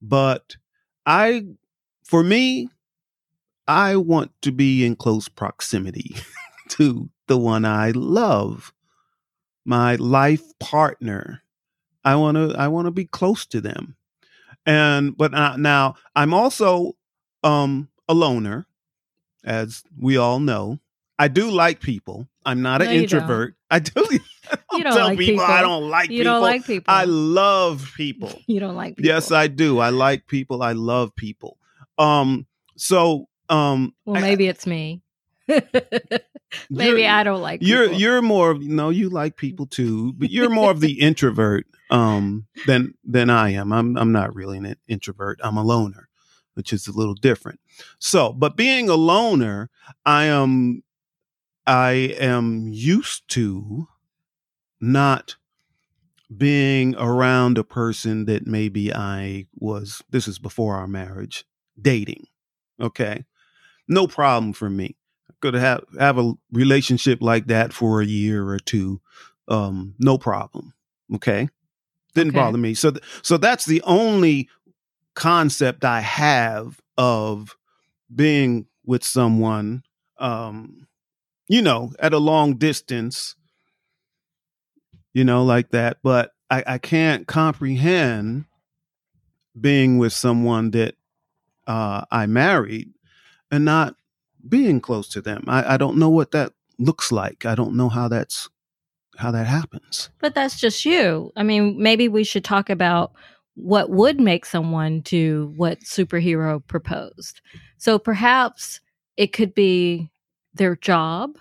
But 0.00 0.56
I, 1.04 1.48
for 2.02 2.22
me, 2.22 2.70
I 3.68 3.96
want 3.96 4.30
to 4.42 4.52
be 4.52 4.86
in 4.86 4.96
close 4.96 5.28
proximity 5.28 6.16
to 6.70 7.10
the 7.26 7.36
one 7.38 7.64
I 7.64 7.90
love, 7.90 8.72
my 9.64 9.96
life 9.96 10.42
partner. 10.58 11.42
I 12.04 12.14
want 12.16 12.36
to 12.36 12.54
I 12.56 12.68
want 12.68 12.86
to 12.86 12.90
be 12.92 13.04
close 13.04 13.46
to 13.46 13.60
them. 13.60 13.96
And 14.64 15.16
but 15.16 15.34
uh, 15.34 15.56
now 15.56 15.94
I'm 16.14 16.32
also 16.34 16.92
um 17.42 17.88
a 18.08 18.14
loner 18.14 18.66
as 19.44 19.82
we 19.98 20.16
all 20.16 20.38
know. 20.40 20.78
I 21.18 21.28
do 21.28 21.50
like 21.50 21.80
people. 21.80 22.28
I'm 22.44 22.62
not 22.62 22.80
No, 22.80 22.86
an 22.88 22.92
introvert. 22.92 23.54
I 23.70 23.78
do. 23.80 23.92
I 23.96 24.18
don't 24.70 24.78
You 24.78 24.84
don't 24.84 24.92
tell 24.94 25.06
like 25.08 25.18
people, 25.18 25.40
I 25.44 25.60
don't 25.62 25.88
like 25.90 26.10
you 26.10 26.18
people. 26.18 26.32
don't 26.32 26.42
like 26.42 26.64
people. 26.66 26.94
I 26.94 27.04
love 27.04 27.90
people. 27.96 28.40
you 28.46 28.60
don't 28.60 28.76
like 28.76 28.96
people. 28.96 29.08
Yes, 29.08 29.32
I 29.32 29.48
do. 29.48 29.78
I 29.78 29.88
like 29.90 30.26
people. 30.26 30.62
I 30.62 30.72
love 30.72 31.14
people. 31.16 31.58
Um 31.98 32.46
so 32.76 33.28
um 33.48 33.94
Well, 34.04 34.16
I- 34.18 34.20
maybe 34.20 34.46
it's 34.46 34.66
me. 34.66 35.02
maybe 35.48 36.22
you're- 36.70 37.06
I 37.06 37.22
don't 37.22 37.40
like 37.42 37.60
you're 37.62 37.84
people. 37.84 38.00
you're 38.00 38.22
more 38.22 38.50
of 38.50 38.62
no 38.62 38.90
you 38.90 39.08
like 39.08 39.36
people 39.36 39.66
too 39.66 40.12
but 40.14 40.30
you're 40.30 40.50
more 40.50 40.70
of 40.70 40.80
the 40.80 41.00
introvert 41.00 41.66
um 41.90 42.46
than 42.66 42.94
than 43.04 43.30
i 43.30 43.50
am. 43.50 43.72
I'm 43.72 43.96
i'm 43.96 44.12
not 44.12 44.34
really 44.34 44.58
an 44.58 44.76
introvert. 44.88 45.38
I'm 45.42 45.56
a 45.56 45.62
loner 45.64 46.08
which 46.54 46.72
is 46.72 46.86
a 46.88 46.92
little 46.92 47.14
different. 47.14 47.60
So 47.98 48.32
but 48.32 48.56
being 48.56 48.88
a 48.88 48.94
loner 48.94 49.70
i 50.04 50.24
am 50.24 50.82
i 51.66 51.90
am 52.18 52.68
used 52.72 53.28
to 53.30 53.88
not 54.80 55.36
being 56.36 56.96
around 56.96 57.56
a 57.56 57.62
person 57.64 58.24
that 58.24 58.46
maybe 58.46 58.92
i 58.92 59.46
was 59.54 60.02
this 60.10 60.26
is 60.26 60.38
before 60.40 60.74
our 60.74 60.88
marriage 60.88 61.44
dating 61.80 62.26
okay? 62.80 63.24
No 63.88 64.06
problem 64.06 64.52
for 64.52 64.68
me 64.68 64.96
could 65.52 65.60
have 65.60 65.84
have 65.98 66.18
a 66.18 66.32
relationship 66.52 67.22
like 67.22 67.46
that 67.46 67.72
for 67.72 68.00
a 68.00 68.06
year 68.06 68.48
or 68.48 68.58
two 68.58 69.00
um 69.48 69.94
no 69.98 70.18
problem 70.18 70.72
okay? 71.14 71.48
Didn't 72.14 72.30
Okay. 72.32 72.40
bother 72.40 72.58
me. 72.58 72.74
So 72.74 72.90
th- 72.90 73.04
so 73.22 73.36
that's 73.36 73.64
the 73.64 73.80
only 73.82 74.48
concept 75.14 75.84
i 75.84 76.00
have 76.00 76.80
of 76.98 77.56
being 78.14 78.66
with 78.84 79.02
someone 79.02 79.82
um 80.18 80.86
you 81.48 81.62
know 81.62 81.92
at 82.00 82.12
a 82.12 82.18
long 82.18 82.56
distance 82.56 83.34
you 85.14 85.24
know 85.24 85.44
like 85.44 85.70
that. 85.70 85.98
But 86.02 86.32
i 86.50 86.64
i 86.66 86.78
can't 86.78 87.26
comprehend 87.26 88.44
being 89.58 89.96
with 89.98 90.12
someone 90.12 90.70
that 90.72 90.96
uh 91.66 92.04
i 92.10 92.26
married 92.26 92.92
and 93.50 93.64
not 93.64 93.94
being 94.48 94.80
close 94.80 95.08
to 95.10 95.20
them. 95.20 95.44
I, 95.46 95.74
I 95.74 95.76
don't 95.76 95.98
know 95.98 96.10
what 96.10 96.32
that 96.32 96.52
looks 96.78 97.12
like. 97.12 97.46
I 97.46 97.54
don't 97.54 97.76
know 97.76 97.88
how 97.88 98.08
that's 98.08 98.48
how 99.16 99.30
that 99.30 99.46
happens. 99.46 100.10
But 100.20 100.34
that's 100.34 100.60
just 100.60 100.84
you. 100.84 101.32
I 101.36 101.42
mean, 101.42 101.80
maybe 101.82 102.08
we 102.08 102.24
should 102.24 102.44
talk 102.44 102.68
about 102.68 103.12
what 103.54 103.90
would 103.90 104.20
make 104.20 104.44
someone 104.44 105.00
do 105.00 105.52
what 105.56 105.80
superhero 105.80 106.64
proposed. 106.66 107.40
So 107.78 107.98
perhaps 107.98 108.80
it 109.16 109.32
could 109.32 109.54
be 109.54 110.10
their 110.54 110.76
job. 110.76 111.38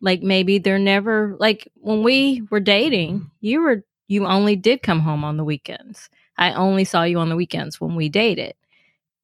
Like 0.00 0.22
maybe 0.22 0.58
they're 0.58 0.78
never 0.78 1.36
like 1.40 1.68
when 1.74 2.04
we 2.04 2.42
were 2.50 2.60
dating, 2.60 3.30
you 3.40 3.62
were 3.62 3.84
you 4.06 4.24
only 4.26 4.56
did 4.56 4.82
come 4.82 5.00
home 5.00 5.24
on 5.24 5.36
the 5.36 5.44
weekends. 5.44 6.08
I 6.36 6.52
only 6.52 6.84
saw 6.84 7.02
you 7.02 7.18
on 7.18 7.28
the 7.28 7.36
weekends 7.36 7.80
when 7.80 7.96
we 7.96 8.08
dated. 8.08 8.54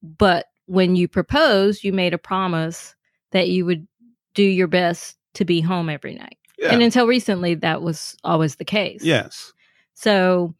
But 0.03 0.47
when 0.67 0.97
you 0.97 1.07
proposed, 1.07 1.85
you 1.85 1.93
made 1.93 2.13
a 2.13 2.19
promise 2.19 2.97
that 3.35 3.49
you 3.49 3.67
would 3.67 3.87
do 4.35 4.43
your 4.43 4.67
best 4.69 5.17
to 5.35 5.45
be 5.45 5.61
home 5.61 5.91
every 5.91 6.15
night. 6.15 6.39
Yeah. 6.59 6.71
And 6.73 6.83
until 6.83 7.07
recently, 7.07 7.55
that 7.57 7.83
was 7.83 8.17
always 8.25 8.57
the 8.57 8.65
case. 8.65 9.05
yes. 9.05 9.53
So 9.95 10.55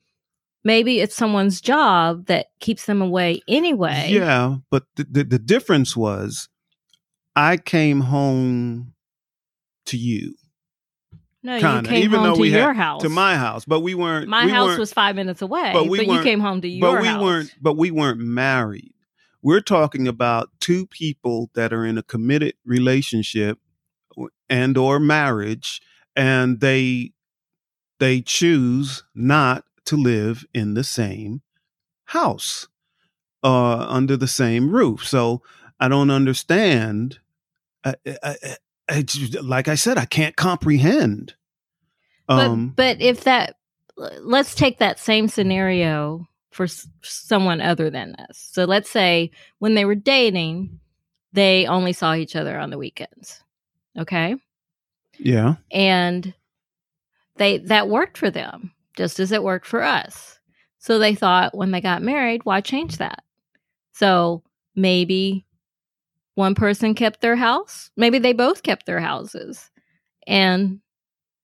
maybe 0.63 1.01
it's 1.01 1.15
someone's 1.17 1.61
job 1.61 2.27
that 2.27 2.47
keeps 2.61 2.87
them 2.87 3.03
away 3.03 3.41
anyway. 3.49 4.09
Yeah, 4.11 4.57
but 4.71 4.85
the, 4.97 5.07
the 5.11 5.25
the 5.25 5.39
difference 5.39 5.97
was 5.97 6.49
I 7.35 7.57
came 7.57 8.01
home 8.03 8.95
to 9.87 9.97
you, 9.97 10.35
No, 11.43 11.59
Kinda, 11.61 11.83
you 11.83 11.89
came 11.97 12.05
even 12.05 12.21
home 12.21 12.29
though 12.29 12.35
to 12.37 12.41
we 12.41 12.51
had- 12.53 12.59
your 12.63 12.73
house. 12.75 13.03
to 13.03 13.09
my 13.09 13.37
house, 13.37 13.65
but 13.65 13.81
we 13.81 13.95
weren't 13.95 14.29
My 14.29 14.47
we 14.47 14.53
house 14.53 14.69
weren't- 14.69 14.79
was 14.81 14.93
five 14.93 15.15
minutes 15.17 15.43
away, 15.43 15.71
but 15.75 15.89
but, 15.89 16.07
you 16.07 16.23
came 16.23 16.39
home 16.41 16.61
to 16.63 16.69
your 16.69 16.93
but 16.93 17.03
we 17.03 17.09
house. 17.09 17.23
weren't 17.23 17.55
but 17.61 17.77
we 17.77 17.91
weren't 17.91 18.21
married. 18.21 18.94
We're 19.45 19.61
talking 19.61 20.09
about 20.09 20.49
two 20.59 20.87
people 20.87 21.51
that 21.55 21.71
are 21.71 21.85
in 21.85 21.99
a 21.99 22.03
committed 22.03 22.55
relationship 22.65 23.59
and 24.49 24.79
or 24.79 24.99
marriage 24.99 25.83
and 26.17 26.61
they 26.61 27.13
they 28.01 28.23
choose 28.23 29.05
not 29.15 29.65
to 29.85 29.97
live 29.97 30.47
in 30.55 30.73
the 30.73 30.83
same 30.83 31.43
house 32.07 32.69
uh 33.43 33.85
under 33.87 34.17
the 34.17 34.27
same 34.27 34.71
roof. 34.75 35.07
So 35.07 35.43
I 35.79 35.89
don't 35.89 36.11
understand 36.11 37.19
I, 37.85 37.97
I, 38.23 38.57
I, 38.89 39.05
like 39.43 39.69
I 39.69 39.75
said 39.75 39.99
I 39.99 40.07
can't 40.07 40.37
comprehend 40.37 41.35
But, 42.27 42.39
um 42.39 42.73
but 42.75 43.03
if 43.03 43.25
that, 43.25 43.57
let's 44.23 44.55
take 44.55 44.79
that 44.79 44.99
same 44.99 45.29
scenario 45.29 46.27
for 46.55 46.65
s- 46.65 46.87
someone 47.03 47.61
other 47.61 47.91
than 47.91 48.15
us. 48.15 48.49
So 48.53 48.65
let's 48.65 48.89
say 48.91 49.31
when 49.59 49.75
they 49.75 49.85
were 49.85 49.95
dating, 49.95 50.79
they 51.33 51.67
only 51.67 51.93
saw 51.93 52.15
each 52.15 52.37
other 52.37 52.59
on 52.59 52.71
the 52.71 52.79
weekends. 52.79 53.43
Okay. 53.99 54.35
yeah. 55.19 55.55
and 55.71 56.35
they 57.37 57.59
that 57.59 57.89
worked 57.89 58.19
for 58.19 58.31
them 58.31 58.73
just 58.97 59.19
as 59.21 59.31
it 59.33 59.43
worked 59.43 59.67
for 59.67 59.83
us 59.83 60.39
so 60.79 60.99
they 60.99 61.15
thought 61.15 61.55
when 61.55 61.71
they 61.71 61.81
got 61.81 62.03
married 62.03 62.41
why 62.45 62.61
change 62.61 62.97
that 62.99 63.23
so 63.93 64.43
maybe 64.75 65.45
one 66.35 66.55
person 66.57 66.95
kept 66.95 67.21
their 67.21 67.37
house 67.37 67.91
maybe 67.97 68.19
they 68.19 68.33
both 68.33 68.65
kept 68.65 68.87
their 68.87 68.99
houses 69.01 69.71
and 70.27 70.81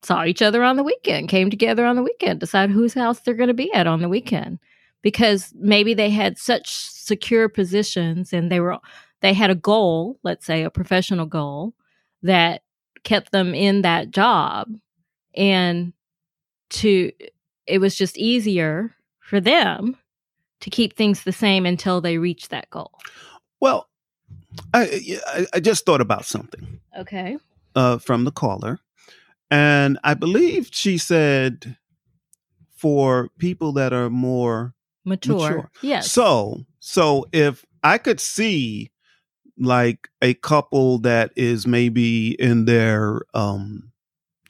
saw 0.03 0.25
each 0.25 0.43
other 0.43 0.65
on 0.65 0.77
the 0.77 0.83
weekend 0.83 1.29
came 1.29 1.51
together 1.51 1.85
on 1.87 1.95
the 1.97 2.03
weekend 2.03 2.41
decide 2.41 2.71
whose 2.71 2.95
house 2.95 3.21
they're 3.21 3.35
going 3.35 3.47
to 3.47 3.55
be 3.55 3.73
at 3.73 3.87
on 3.87 4.01
the 4.03 4.09
weekend 4.09 4.59
because 5.03 5.53
maybe 5.57 5.95
they 5.95 6.11
had 6.11 6.39
such 6.39 6.75
secure 6.75 7.49
positions 7.49 8.33
and 8.33 8.51
they 8.51 8.61
were 8.61 8.79
they 9.21 9.35
had 9.35 9.51
a 9.51 9.55
goal 9.55 10.19
let's 10.23 10.47
say 10.47 10.63
a 10.63 10.71
professional 10.71 11.27
goal 11.27 11.75
that 12.23 12.63
kept 13.05 13.33
them 13.33 13.55
in 13.55 13.83
that 13.83 14.11
job. 14.11 14.69
And 15.35 15.93
to 16.71 17.13
it 17.67 17.79
was 17.79 17.97
just 17.97 18.19
easier 18.19 18.95
for 19.21 19.41
them 19.41 19.97
to 20.61 20.71
keep 20.71 20.97
things 20.97 21.23
the 21.23 21.33
same 21.33 21.67
until 21.67 22.01
they 22.01 22.19
reach 22.19 22.49
that 22.49 22.69
goal. 22.71 22.93
Well, 23.61 23.89
I, 24.75 25.19
I 25.27 25.47
I 25.55 25.61
just 25.61 25.87
thought 25.87 26.01
about 26.01 26.25
something. 26.25 26.81
Okay. 26.99 27.39
Uh, 27.77 27.99
from 27.99 28.25
the 28.25 28.33
caller, 28.33 28.81
and 29.49 29.99
I 30.03 30.15
believe 30.15 30.71
she 30.73 30.99
said 30.99 31.77
for 32.75 33.29
people 33.39 33.73
that 33.75 33.93
are 33.93 34.11
more 34.11 34.75
mature, 35.05 35.35
Mature. 35.39 35.71
yes 35.83 36.11
so 36.11 36.65
so 36.79 37.27
if 37.33 37.65
I 37.83 37.99
could 37.99 38.21
see 38.21 38.91
like 39.59 40.09
a 40.23 40.35
couple 40.35 40.99
that 41.01 41.33
is 41.37 41.67
maybe 41.67 42.33
in 42.41 42.65
their 42.65 43.23
um 43.35 43.91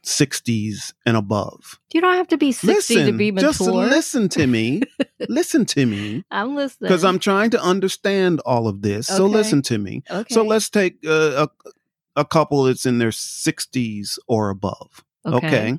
60s 0.03 0.95
and 1.05 1.17
above. 1.17 1.79
you 1.93 2.01
don't 2.01 2.17
have 2.17 2.29
to 2.29 2.39
be 2.39 2.53
60 2.53 3.05
to 3.05 3.13
be 3.13 3.31
mature 3.31 3.49
just 3.51 3.61
listen 3.61 4.29
to 4.31 4.47
me. 4.47 4.83
listen 5.29 5.67
to 5.67 5.85
me 5.85 6.25
i'm 6.31 6.55
listening 6.57 6.89
because 6.89 7.05
I'm 7.05 7.19
trying 7.19 7.51
to 7.51 7.63
understand 7.63 8.41
all 8.47 8.67
of 8.67 8.81
this. 8.83 9.09
So 9.09 9.27
listen 9.27 9.63
to 9.63 9.79
me. 9.79 10.03
okay 10.11 10.33
So 10.35 10.43
let's 10.43 10.71
take 10.71 11.05
uh, 11.07 11.47
a 11.47 11.71
a 12.17 12.25
couple 12.25 12.65
that's 12.65 12.87
in 12.87 12.99
their 12.99 13.11
60s 13.11 14.19
or 14.27 14.51
above. 14.51 15.05
Okay. 15.25 15.79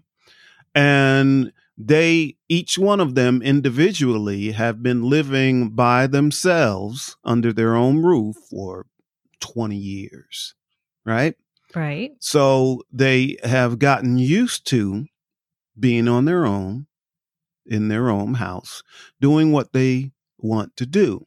And 0.73 1.51
they, 1.87 2.35
each 2.49 2.77
one 2.77 2.99
of 2.99 3.15
them 3.15 3.41
individually, 3.41 4.51
have 4.51 4.83
been 4.83 5.03
living 5.03 5.69
by 5.69 6.07
themselves 6.07 7.17
under 7.23 7.51
their 7.51 7.75
own 7.75 8.03
roof 8.03 8.35
for 8.49 8.85
20 9.39 9.75
years, 9.75 10.55
right? 11.05 11.35
right 11.75 12.11
So 12.19 12.83
they 12.91 13.37
have 13.43 13.79
gotten 13.79 14.17
used 14.17 14.67
to 14.67 15.05
being 15.79 16.07
on 16.07 16.25
their 16.25 16.45
own 16.45 16.87
in 17.65 17.87
their 17.87 18.09
own 18.09 18.35
house, 18.35 18.83
doing 19.19 19.51
what 19.51 19.71
they 19.71 20.11
want 20.37 20.75
to 20.77 20.85
do. 20.85 21.25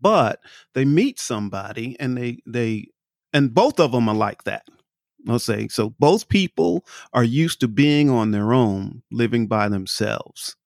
But 0.00 0.40
they 0.74 0.84
meet 0.84 1.18
somebody 1.18 1.96
and 2.00 2.16
they, 2.16 2.38
they, 2.46 2.88
and 3.32 3.54
both 3.54 3.78
of 3.78 3.92
them 3.92 4.08
are 4.08 4.14
like 4.14 4.44
that. 4.44 4.64
I'll 5.28 5.38
say 5.38 5.68
so. 5.68 5.90
Both 5.98 6.28
people 6.28 6.84
are 7.12 7.24
used 7.24 7.60
to 7.60 7.68
being 7.68 8.10
on 8.10 8.30
their 8.30 8.52
own, 8.52 9.02
living 9.10 9.46
by 9.46 9.68
themselves. 9.68 10.56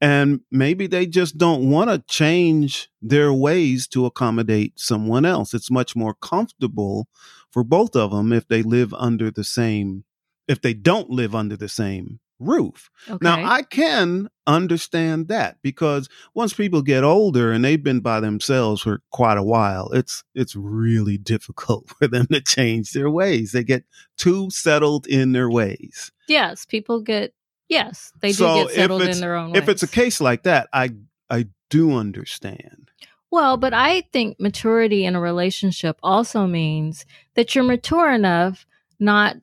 and 0.00 0.40
maybe 0.50 0.86
they 0.86 1.06
just 1.06 1.38
don't 1.38 1.70
want 1.70 1.90
to 1.90 2.04
change 2.08 2.90
their 3.00 3.32
ways 3.32 3.86
to 3.88 4.06
accommodate 4.06 4.78
someone 4.78 5.24
else. 5.24 5.54
It's 5.54 5.70
much 5.70 5.96
more 5.96 6.14
comfortable 6.14 7.08
for 7.50 7.64
both 7.64 7.96
of 7.96 8.10
them 8.10 8.32
if 8.32 8.46
they 8.48 8.62
live 8.62 8.92
under 8.94 9.30
the 9.30 9.44
same, 9.44 10.04
if 10.48 10.60
they 10.60 10.74
don't 10.74 11.10
live 11.10 11.34
under 11.34 11.56
the 11.56 11.68
same 11.68 12.20
roof. 12.38 12.90
Okay. 13.08 13.18
Now, 13.20 13.44
I 13.44 13.62
can 13.62 14.28
understand 14.46 15.28
that 15.28 15.56
because 15.62 16.08
once 16.34 16.52
people 16.52 16.82
get 16.82 17.04
older 17.04 17.52
and 17.52 17.64
they've 17.64 17.82
been 17.82 18.00
by 18.00 18.20
themselves 18.20 18.82
for 18.82 19.00
quite 19.10 19.38
a 19.38 19.42
while, 19.42 19.90
it's 19.92 20.24
it's 20.34 20.54
really 20.56 21.18
difficult 21.18 21.88
for 21.98 22.06
them 22.06 22.26
to 22.28 22.40
change 22.40 22.92
their 22.92 23.10
ways. 23.10 23.52
They 23.52 23.64
get 23.64 23.84
too 24.16 24.50
settled 24.50 25.06
in 25.06 25.32
their 25.32 25.50
ways. 25.50 26.12
yes, 26.28 26.64
people 26.64 27.00
get 27.00 27.34
yes, 27.68 28.12
they 28.20 28.28
do 28.28 28.34
So 28.34 28.64
get 28.64 28.74
settled 28.74 29.02
in 29.02 29.20
their 29.20 29.36
own 29.36 29.56
If 29.56 29.68
it's 29.68 29.82
a 29.82 29.88
case 29.88 30.20
like 30.20 30.44
that, 30.44 30.68
I 30.72 30.90
I 31.30 31.46
do 31.70 31.96
understand. 31.96 32.90
Well, 33.30 33.56
but 33.56 33.74
I 33.74 34.02
think 34.12 34.38
maturity 34.38 35.04
in 35.04 35.16
a 35.16 35.20
relationship 35.20 35.98
also 36.04 36.46
means 36.46 37.04
that 37.34 37.54
you're 37.54 37.64
mature 37.64 38.12
enough 38.12 38.64
not 39.00 39.36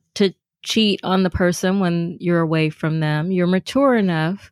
cheat 0.63 0.99
on 1.03 1.23
the 1.23 1.29
person 1.29 1.79
when 1.79 2.17
you're 2.19 2.41
away 2.41 2.69
from 2.69 2.99
them. 2.99 3.31
You're 3.31 3.47
mature 3.47 3.95
enough 3.95 4.51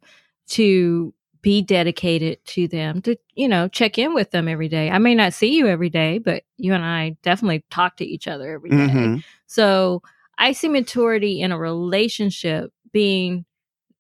to 0.50 1.14
be 1.42 1.62
dedicated 1.62 2.44
to 2.46 2.68
them, 2.68 3.02
to, 3.04 3.16
you 3.36 3.48
know, 3.48 3.68
check 3.70 3.98
in 3.98 4.14
with 4.14 4.32
them 4.32 4.48
every 4.48 4.68
day. 4.68 4.90
I 4.90 4.98
may 4.98 5.16
not 5.16 5.34
see 5.34 5.56
you 5.56 5.68
every 5.68 5.90
day, 5.90 6.18
but 6.18 6.44
you 6.58 6.74
and 6.74 6.84
I 6.84 7.16
definitely 7.24 7.64
talk 7.70 7.96
to 7.98 8.06
each 8.06 8.28
other 8.28 8.52
every 8.54 8.72
day. 8.72 8.76
Mhm. 8.76 9.24
So 9.48 10.02
I 10.38 10.52
see 10.52 10.68
maturity 10.68 11.42
in 11.42 11.52
a 11.52 11.58
relationship 11.58 12.74
being 12.92 13.46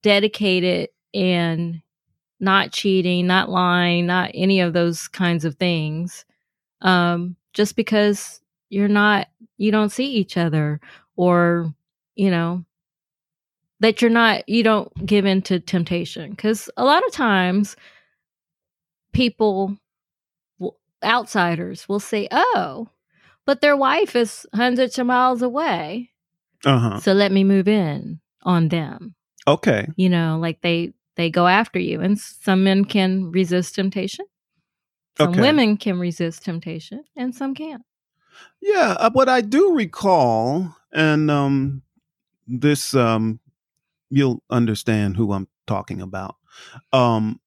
dedicated 0.01 0.89
and 1.13 1.81
not 2.39 2.71
cheating, 2.71 3.27
not 3.27 3.49
lying, 3.49 4.05
not 4.05 4.31
any 4.33 4.59
of 4.59 4.73
those 4.73 5.07
kinds 5.07 5.45
of 5.45 5.55
things. 5.55 6.25
Um, 6.81 7.35
just 7.53 7.75
because 7.75 8.41
you're 8.69 8.87
not, 8.87 9.27
you 9.57 9.71
don't 9.71 9.91
see 9.91 10.07
each 10.11 10.37
other 10.37 10.79
or, 11.15 11.73
you 12.19 12.29
know, 12.29 12.65
that 13.79 14.01
you're 14.01 14.11
not, 14.11 14.47
you 14.49 14.61
don't 14.61 14.91
give 15.05 15.25
in 15.25 15.41
to 15.43 15.59
temptation. 15.59 16.31
Because 16.31 16.69
a 16.75 16.83
lot 16.83 17.05
of 17.05 17.13
times 17.13 17.77
people, 19.13 19.77
outsiders 21.01 21.87
will 21.87 22.01
say, 22.01 22.27
oh, 22.29 22.89
but 23.45 23.61
their 23.61 23.77
wife 23.77 24.15
is 24.17 24.45
hundreds 24.53 24.99
of 24.99 25.07
miles 25.07 25.41
away. 25.41 26.11
Uh-huh. 26.65 26.99
So 26.99 27.13
let 27.13 27.31
me 27.31 27.45
move 27.45 27.69
in 27.69 28.19
on 28.43 28.67
them. 28.67 29.15
Okay. 29.47 29.87
You 29.95 30.09
know, 30.09 30.37
like 30.41 30.61
they 30.61 30.93
they 31.15 31.29
go 31.29 31.47
after 31.47 31.79
you, 31.79 32.01
and 32.01 32.19
some 32.19 32.63
men 32.63 32.85
can 32.85 33.31
resist 33.31 33.75
temptation. 33.75 34.25
Some 35.17 35.31
Okay. 35.31 35.41
women 35.41 35.77
can 35.77 35.99
resist 35.99 36.43
temptation, 36.43 37.03
and 37.15 37.33
some 37.33 37.53
can't. 37.55 37.83
Yeah, 38.61 38.95
uh, 38.99 39.09
what 39.11 39.27
I 39.29 39.41
do 39.41 39.73
recall, 39.73 40.75
and 40.93 41.31
um, 41.31 41.81
this 42.49 42.93
um, 42.95 43.39
you'll 44.09 44.43
understand 44.49 45.15
who 45.15 45.31
I'm 45.31 45.47
talking 45.67 46.01
about. 46.01 46.35
Um, 46.91 47.39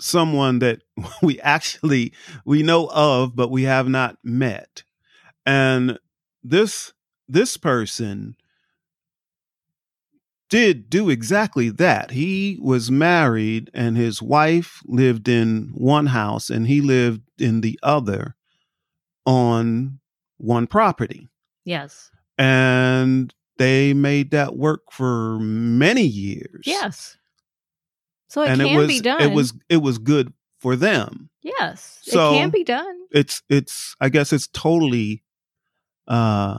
someone 0.00 0.58
that 0.60 0.80
we 1.22 1.40
actually 1.40 2.12
we 2.44 2.62
know 2.62 2.88
of, 2.92 3.36
but 3.36 3.50
we 3.50 3.64
have 3.64 3.88
not 3.88 4.18
met, 4.24 4.82
and 5.46 5.98
this 6.42 6.92
this 7.28 7.56
person 7.56 8.36
did 10.50 10.88
do 10.88 11.10
exactly 11.10 11.68
that. 11.70 12.12
He 12.12 12.58
was 12.60 12.90
married, 12.90 13.70
and 13.74 13.96
his 13.96 14.22
wife 14.22 14.82
lived 14.86 15.28
in 15.28 15.70
one 15.74 16.06
house, 16.06 16.50
and 16.50 16.66
he 16.66 16.80
lived 16.80 17.22
in 17.38 17.60
the 17.60 17.78
other 17.82 18.36
on 19.26 20.00
one 20.36 20.66
property. 20.66 21.28
Yes, 21.64 22.10
And 22.36 23.34
they 23.58 23.94
made 23.94 24.30
that 24.32 24.56
work 24.56 24.90
for 24.90 25.38
many 25.40 26.02
years. 26.02 26.62
yes. 26.64 27.16
So 28.28 28.42
it 28.42 28.48
and 28.50 28.60
can 28.60 28.66
it 28.74 28.76
was 28.76 28.88
be 28.88 29.00
done. 29.00 29.20
it 29.20 29.32
was 29.32 29.54
it 29.68 29.76
was 29.76 29.98
good 29.98 30.32
for 30.58 30.74
them. 30.76 31.30
yes, 31.42 32.00
So- 32.02 32.34
it 32.34 32.38
can 32.38 32.50
be 32.50 32.64
done. 32.64 32.98
It's 33.12 33.42
it's 33.48 33.94
I 34.00 34.08
guess 34.08 34.32
it's 34.32 34.48
totally 34.48 35.22
uh 36.08 36.58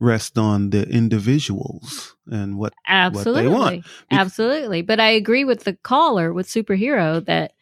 rest 0.00 0.38
on 0.38 0.70
the 0.70 0.88
individuals 0.88 2.16
and 2.30 2.56
what 2.56 2.72
Absolutely, 2.86 3.48
want. 3.48 3.82
Bec- 3.84 3.92
absolutely. 4.10 4.80
But 4.82 5.00
I 5.00 5.10
agree 5.10 5.44
with 5.44 5.64
the 5.64 5.74
caller 5.74 6.32
with 6.32 6.48
superhero 6.48 7.22
that 7.26 7.52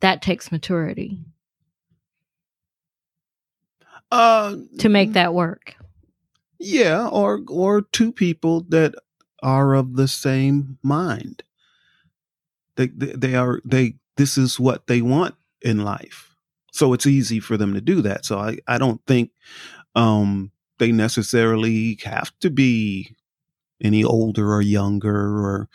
that 0.00 0.20
takes 0.20 0.52
maturity 0.52 1.24
uh 4.10 4.56
to 4.78 4.88
make 4.88 5.12
that 5.14 5.32
work. 5.34 5.74
Yeah, 6.58 7.08
or 7.08 7.42
or 7.48 7.82
two 7.82 8.12
people 8.12 8.62
that 8.68 8.94
are 9.42 9.74
of 9.74 9.96
the 9.96 10.08
same 10.08 10.78
mind. 10.82 11.42
They, 12.76 12.88
they 12.88 13.12
they 13.12 13.34
are 13.34 13.60
they 13.64 13.94
this 14.16 14.36
is 14.38 14.60
what 14.60 14.86
they 14.86 15.02
want 15.02 15.34
in 15.62 15.84
life. 15.84 16.34
So 16.72 16.92
it's 16.92 17.06
easy 17.06 17.40
for 17.40 17.56
them 17.56 17.74
to 17.74 17.80
do 17.80 18.02
that. 18.02 18.24
So 18.24 18.38
I 18.38 18.58
I 18.66 18.78
don't 18.78 19.00
think 19.06 19.30
um 19.94 20.52
they 20.78 20.92
necessarily 20.92 21.98
have 22.04 22.32
to 22.40 22.50
be 22.50 23.16
any 23.82 24.04
older 24.04 24.54
or 24.54 24.62
younger 24.62 25.16
or 25.38 25.68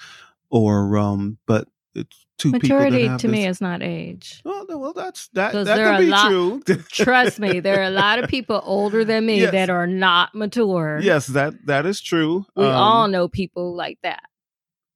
or 0.52 0.98
um 0.98 1.38
but 1.48 1.67
it's 1.96 2.26
two 2.42 2.52
Maturity 2.52 2.90
people 2.98 3.04
that 3.06 3.12
have 3.12 3.22
to 3.22 3.28
me 3.28 3.46
is 3.46 3.62
not 3.62 3.82
age. 3.84 4.42
well, 4.44 4.66
well 4.70 4.94
that's 4.94 5.28
that 5.34 5.54
that 5.54 5.64
there 5.66 5.88
are 5.94 6.00
be 6.00 6.08
lot- 6.08 6.28
true. 6.30 6.62
Trust 6.92 7.40
me, 7.40 7.60
there 7.60 7.80
are 7.80 7.84
a 7.86 7.90
lot 7.92 8.20
of 8.20 8.30
people 8.30 8.62
older 8.66 9.06
than 9.06 9.26
me 9.26 9.42
Yes. 9.42 9.52
that 9.52 9.70
are 9.70 9.88
not 9.88 10.34
mature. 10.36 11.00
yes, 11.02 11.28
that 11.28 11.54
that 11.68 11.86
is 11.86 12.02
true. 12.02 12.46
We 12.56 12.66
Um, 12.66 12.72
all 12.74 13.08
know 13.08 13.28
people 13.28 13.76
like 13.76 14.00
that. 14.04 14.24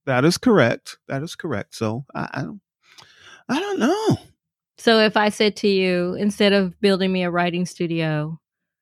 That 0.06 0.26
is 0.26 0.38
correct. 0.38 0.98
That 1.08 1.24
is 1.24 1.36
correct. 1.36 1.76
So 1.76 2.06
I, 2.14 2.30
I 2.34 2.42
don't, 2.44 2.62
I 3.50 3.60
don't 3.60 3.80
know. 3.80 4.18
So 4.78 5.00
if 5.00 5.16
I 5.18 5.30
said 5.30 5.56
to 5.58 5.68
you, 5.68 6.14
instead 6.16 6.54
of 6.54 6.80
building 6.82 7.12
me 7.12 7.24
a 7.24 7.32
writing 7.32 7.66
studio, 7.66 8.40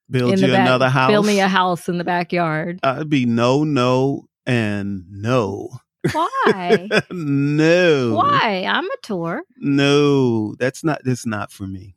Build 0.10 0.40
you 0.40 0.48
back, 0.48 0.60
another 0.60 0.90
house. 0.90 1.10
build 1.10 1.26
me 1.26 1.40
a 1.40 1.48
house 1.48 1.88
in 1.88 1.98
the 1.98 2.04
backyard. 2.04 2.80
I'd 2.84 3.10
be 3.10 3.26
no, 3.26 3.64
no, 3.64 4.26
and 4.46 5.04
no. 5.10 5.70
Why? 6.12 6.90
no. 7.12 8.16
Why? 8.16 8.66
I'm 8.68 8.86
a 8.86 8.98
tour. 9.02 9.44
No, 9.58 10.56
that's 10.56 10.84
not. 10.84 11.02
That's 11.04 11.26
not 11.26 11.52
for 11.52 11.66
me. 11.66 11.96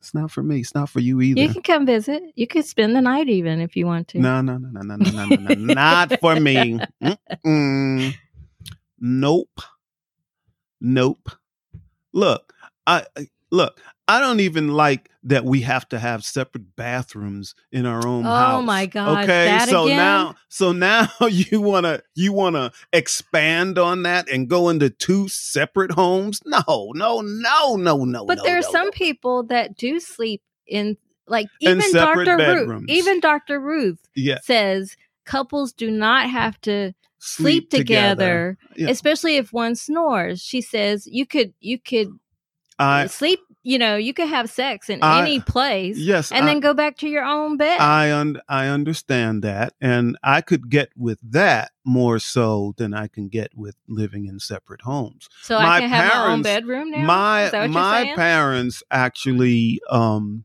It's 0.00 0.14
not 0.14 0.30
for 0.30 0.42
me. 0.42 0.60
It's 0.60 0.74
not 0.74 0.88
for 0.88 1.00
you 1.00 1.20
either. 1.20 1.40
You 1.40 1.48
can 1.52 1.62
come 1.62 1.86
visit. 1.86 2.22
You 2.34 2.46
can 2.46 2.62
spend 2.62 2.94
the 2.94 3.00
night 3.00 3.28
even 3.28 3.60
if 3.60 3.76
you 3.76 3.86
want 3.86 4.08
to. 4.08 4.20
No, 4.20 4.40
no, 4.40 4.56
no, 4.56 4.68
no, 4.70 4.82
no, 4.82 4.96
no, 4.96 5.24
no, 5.26 5.36
no. 5.36 5.74
not 5.74 6.20
for 6.20 6.38
me. 6.38 6.78
Mm-mm. 7.02 8.14
Nope. 9.00 9.60
Nope. 10.80 11.30
Look, 12.12 12.54
I 12.86 13.04
look. 13.50 13.80
I 14.08 14.20
don't 14.20 14.40
even 14.40 14.68
like 14.68 15.10
that 15.24 15.44
we 15.44 15.60
have 15.60 15.86
to 15.90 15.98
have 15.98 16.24
separate 16.24 16.74
bathrooms 16.74 17.54
in 17.70 17.84
our 17.84 18.06
own 18.06 18.24
Oh 18.24 18.30
house. 18.30 18.58
Oh 18.58 18.62
my 18.62 18.86
god. 18.86 19.24
Okay, 19.24 19.58
so 19.68 19.84
again? 19.84 19.96
now, 19.98 20.34
so 20.48 20.72
now 20.72 21.08
you 21.28 21.60
wanna 21.60 22.00
you 22.14 22.32
wanna 22.32 22.72
expand 22.92 23.78
on 23.78 24.04
that 24.04 24.28
and 24.30 24.48
go 24.48 24.70
into 24.70 24.88
two 24.88 25.28
separate 25.28 25.92
homes? 25.92 26.40
No, 26.46 26.92
no, 26.94 27.20
no, 27.20 27.76
no, 27.76 28.04
no. 28.04 28.24
But 28.24 28.38
no, 28.38 28.44
there 28.44 28.56
are 28.56 28.62
no, 28.62 28.70
some 28.70 28.86
no. 28.86 28.90
people 28.92 29.42
that 29.44 29.76
do 29.76 30.00
sleep 30.00 30.40
in 30.66 30.96
like 31.26 31.48
even 31.60 31.92
Dr. 31.92 32.36
Ruth, 32.38 32.84
even 32.88 33.20
Dr. 33.20 33.60
Ruth 33.60 33.98
Yeah, 34.14 34.38
says 34.42 34.96
couples 35.26 35.74
do 35.74 35.90
not 35.90 36.30
have 36.30 36.58
to 36.62 36.94
sleep, 37.18 37.68
together, 37.68 38.56
Yeah. 38.76 38.88
especially 38.88 39.36
if 39.36 39.52
one 39.52 39.74
snores. 39.74 40.40
She 40.40 40.62
says 40.62 41.06
you 41.06 41.26
could 41.26 41.52
you 41.60 41.78
could 41.78 42.08
I 42.78 43.06
sleep, 43.08 43.40
you 43.68 43.78
know, 43.78 43.96
you 43.96 44.14
could 44.14 44.28
have 44.28 44.48
sex 44.48 44.88
in 44.88 44.98
I- 45.02 45.20
any 45.20 45.40
place 45.40 45.98
yes, 45.98 46.32
and 46.32 46.44
I- 46.44 46.48
then 46.48 46.60
go 46.60 46.72
back 46.72 46.96
to 46.98 47.08
your 47.08 47.24
own 47.24 47.58
bed. 47.58 47.78
I 47.80 48.10
un- 48.12 48.40
I 48.48 48.66
understand 48.68 49.42
that, 49.44 49.74
and 49.80 50.16
I 50.22 50.40
could 50.40 50.70
get 50.70 50.88
with 50.96 51.18
that 51.22 51.72
more 51.84 52.18
so 52.18 52.74
than 52.78 52.94
I 52.94 53.08
can 53.08 53.28
get 53.28 53.50
with 53.54 53.76
living 53.86 54.24
in 54.26 54.38
separate 54.40 54.80
homes. 54.82 55.28
so 55.42 55.58
my 55.58 55.76
I 55.76 55.80
can 55.80 55.90
have 55.90 56.04
my 56.14 56.18
own 56.18 56.42
parents- 56.42 56.48
bedroom 56.48 56.90
now. 56.90 57.04
my 57.06 57.44
Is 57.44 57.50
that 57.52 57.60
what 57.60 57.70
you're 57.70 57.80
my 57.82 58.12
parents 58.16 58.82
actually 58.90 59.80
um, 59.90 60.44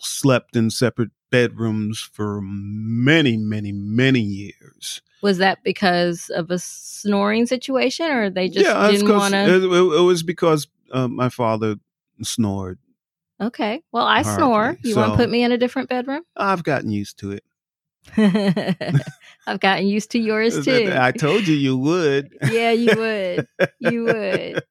slept 0.00 0.56
in 0.56 0.70
separate 0.70 1.10
bedrooms 1.30 2.00
for 2.00 2.40
many, 2.42 3.36
many, 3.36 3.72
many 3.72 4.20
years. 4.20 5.00
Was 5.22 5.38
that 5.38 5.62
because 5.64 6.28
of 6.30 6.50
a 6.50 6.58
snoring 6.58 7.46
situation, 7.46 8.06
or 8.10 8.30
they 8.30 8.48
just 8.48 8.66
yeah, 8.66 8.90
didn't 8.90 9.08
want 9.08 9.34
it, 9.34 9.46
to? 9.46 9.72
it, 9.74 9.98
it 9.98 10.02
was 10.02 10.22
because 10.22 10.66
uh, 10.92 11.08
my 11.08 11.28
father 11.28 11.76
snored. 12.22 12.78
Okay, 13.40 13.82
well, 13.92 14.06
I 14.06 14.22
Hardly. 14.22 14.36
snore. 14.36 14.76
You 14.82 14.96
want 14.96 15.12
to 15.12 15.16
put 15.16 15.30
me 15.30 15.42
in 15.42 15.52
a 15.52 15.58
different 15.58 15.88
bedroom? 15.88 16.22
I've 16.36 16.62
gotten 16.62 16.90
used 16.90 17.18
to 17.18 17.32
it. 17.32 17.44
I've 19.46 19.60
gotten 19.60 19.86
used 19.86 20.10
to 20.12 20.18
yours 20.20 20.64
too. 20.64 20.94
I 20.96 21.12
told 21.12 21.48
you 21.48 21.54
you 21.54 21.76
would. 21.76 22.36
yeah, 22.50 22.70
you 22.70 22.96
would. 22.96 23.46
You 23.80 24.04
would. 24.04 24.62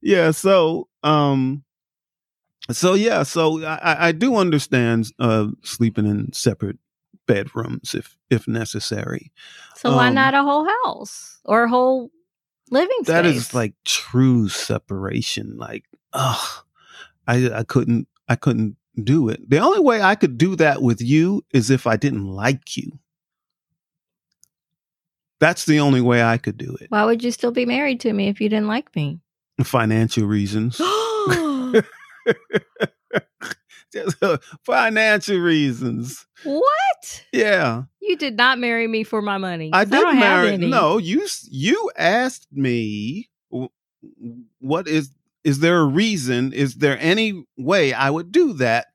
yeah. 0.00 0.30
So, 0.30 0.88
um, 1.02 1.64
so 2.70 2.94
yeah. 2.94 3.22
So 3.24 3.64
I, 3.64 4.08
I 4.08 4.12
do 4.12 4.36
understand 4.36 5.06
uh, 5.18 5.48
sleeping 5.62 6.06
in 6.06 6.32
separate 6.32 6.78
bedrooms 7.26 7.94
if 7.94 8.16
if 8.30 8.46
necessary. 8.46 9.32
So 9.76 9.94
why 9.94 10.08
um, 10.08 10.14
not 10.14 10.34
a 10.34 10.42
whole 10.42 10.66
house 10.84 11.40
or 11.44 11.64
a 11.64 11.68
whole 11.68 12.10
living 12.70 12.96
space? 12.98 13.06
That 13.08 13.26
is 13.26 13.54
like 13.54 13.74
true 13.84 14.48
separation. 14.48 15.56
Like, 15.56 15.84
ugh, 16.16 16.64
I 17.26 17.50
I 17.50 17.64
couldn't 17.64 18.08
I 18.28 18.36
couldn't 18.36 18.76
do 19.02 19.28
it. 19.28 19.48
The 19.48 19.58
only 19.58 19.80
way 19.80 20.02
I 20.02 20.14
could 20.14 20.38
do 20.38 20.56
that 20.56 20.82
with 20.82 21.00
you 21.00 21.44
is 21.52 21.70
if 21.70 21.86
I 21.86 21.96
didn't 21.96 22.26
like 22.26 22.76
you. 22.76 22.98
That's 25.38 25.66
the 25.66 25.80
only 25.80 26.00
way 26.00 26.22
I 26.22 26.38
could 26.38 26.56
do 26.56 26.76
it. 26.80 26.90
Why 26.90 27.04
would 27.04 27.22
you 27.22 27.30
still 27.30 27.50
be 27.50 27.66
married 27.66 28.00
to 28.00 28.12
me 28.12 28.28
if 28.28 28.40
you 28.40 28.48
didn't 28.48 28.68
like 28.68 28.94
me? 28.96 29.20
Financial 29.62 30.24
reasons. 30.24 30.80
Just 33.92 34.22
uh, 34.22 34.38
financial 34.64 35.38
reasons. 35.38 36.26
What? 36.42 37.24
Yeah. 37.32 37.84
You 38.00 38.16
did 38.16 38.36
not 38.36 38.58
marry 38.58 38.88
me 38.88 39.04
for 39.04 39.22
my 39.22 39.38
money. 39.38 39.70
I 39.72 39.84
didn't 39.84 40.18
marry. 40.18 40.56
No, 40.56 40.98
you 40.98 41.26
you 41.50 41.90
asked 41.96 42.48
me 42.52 43.28
what 44.60 44.88
is 44.88 45.10
is 45.46 45.60
there 45.60 45.78
a 45.78 45.86
reason? 45.86 46.52
Is 46.52 46.74
there 46.74 46.98
any 47.00 47.44
way 47.56 47.92
I 47.92 48.10
would 48.10 48.32
do 48.32 48.52
that? 48.54 48.88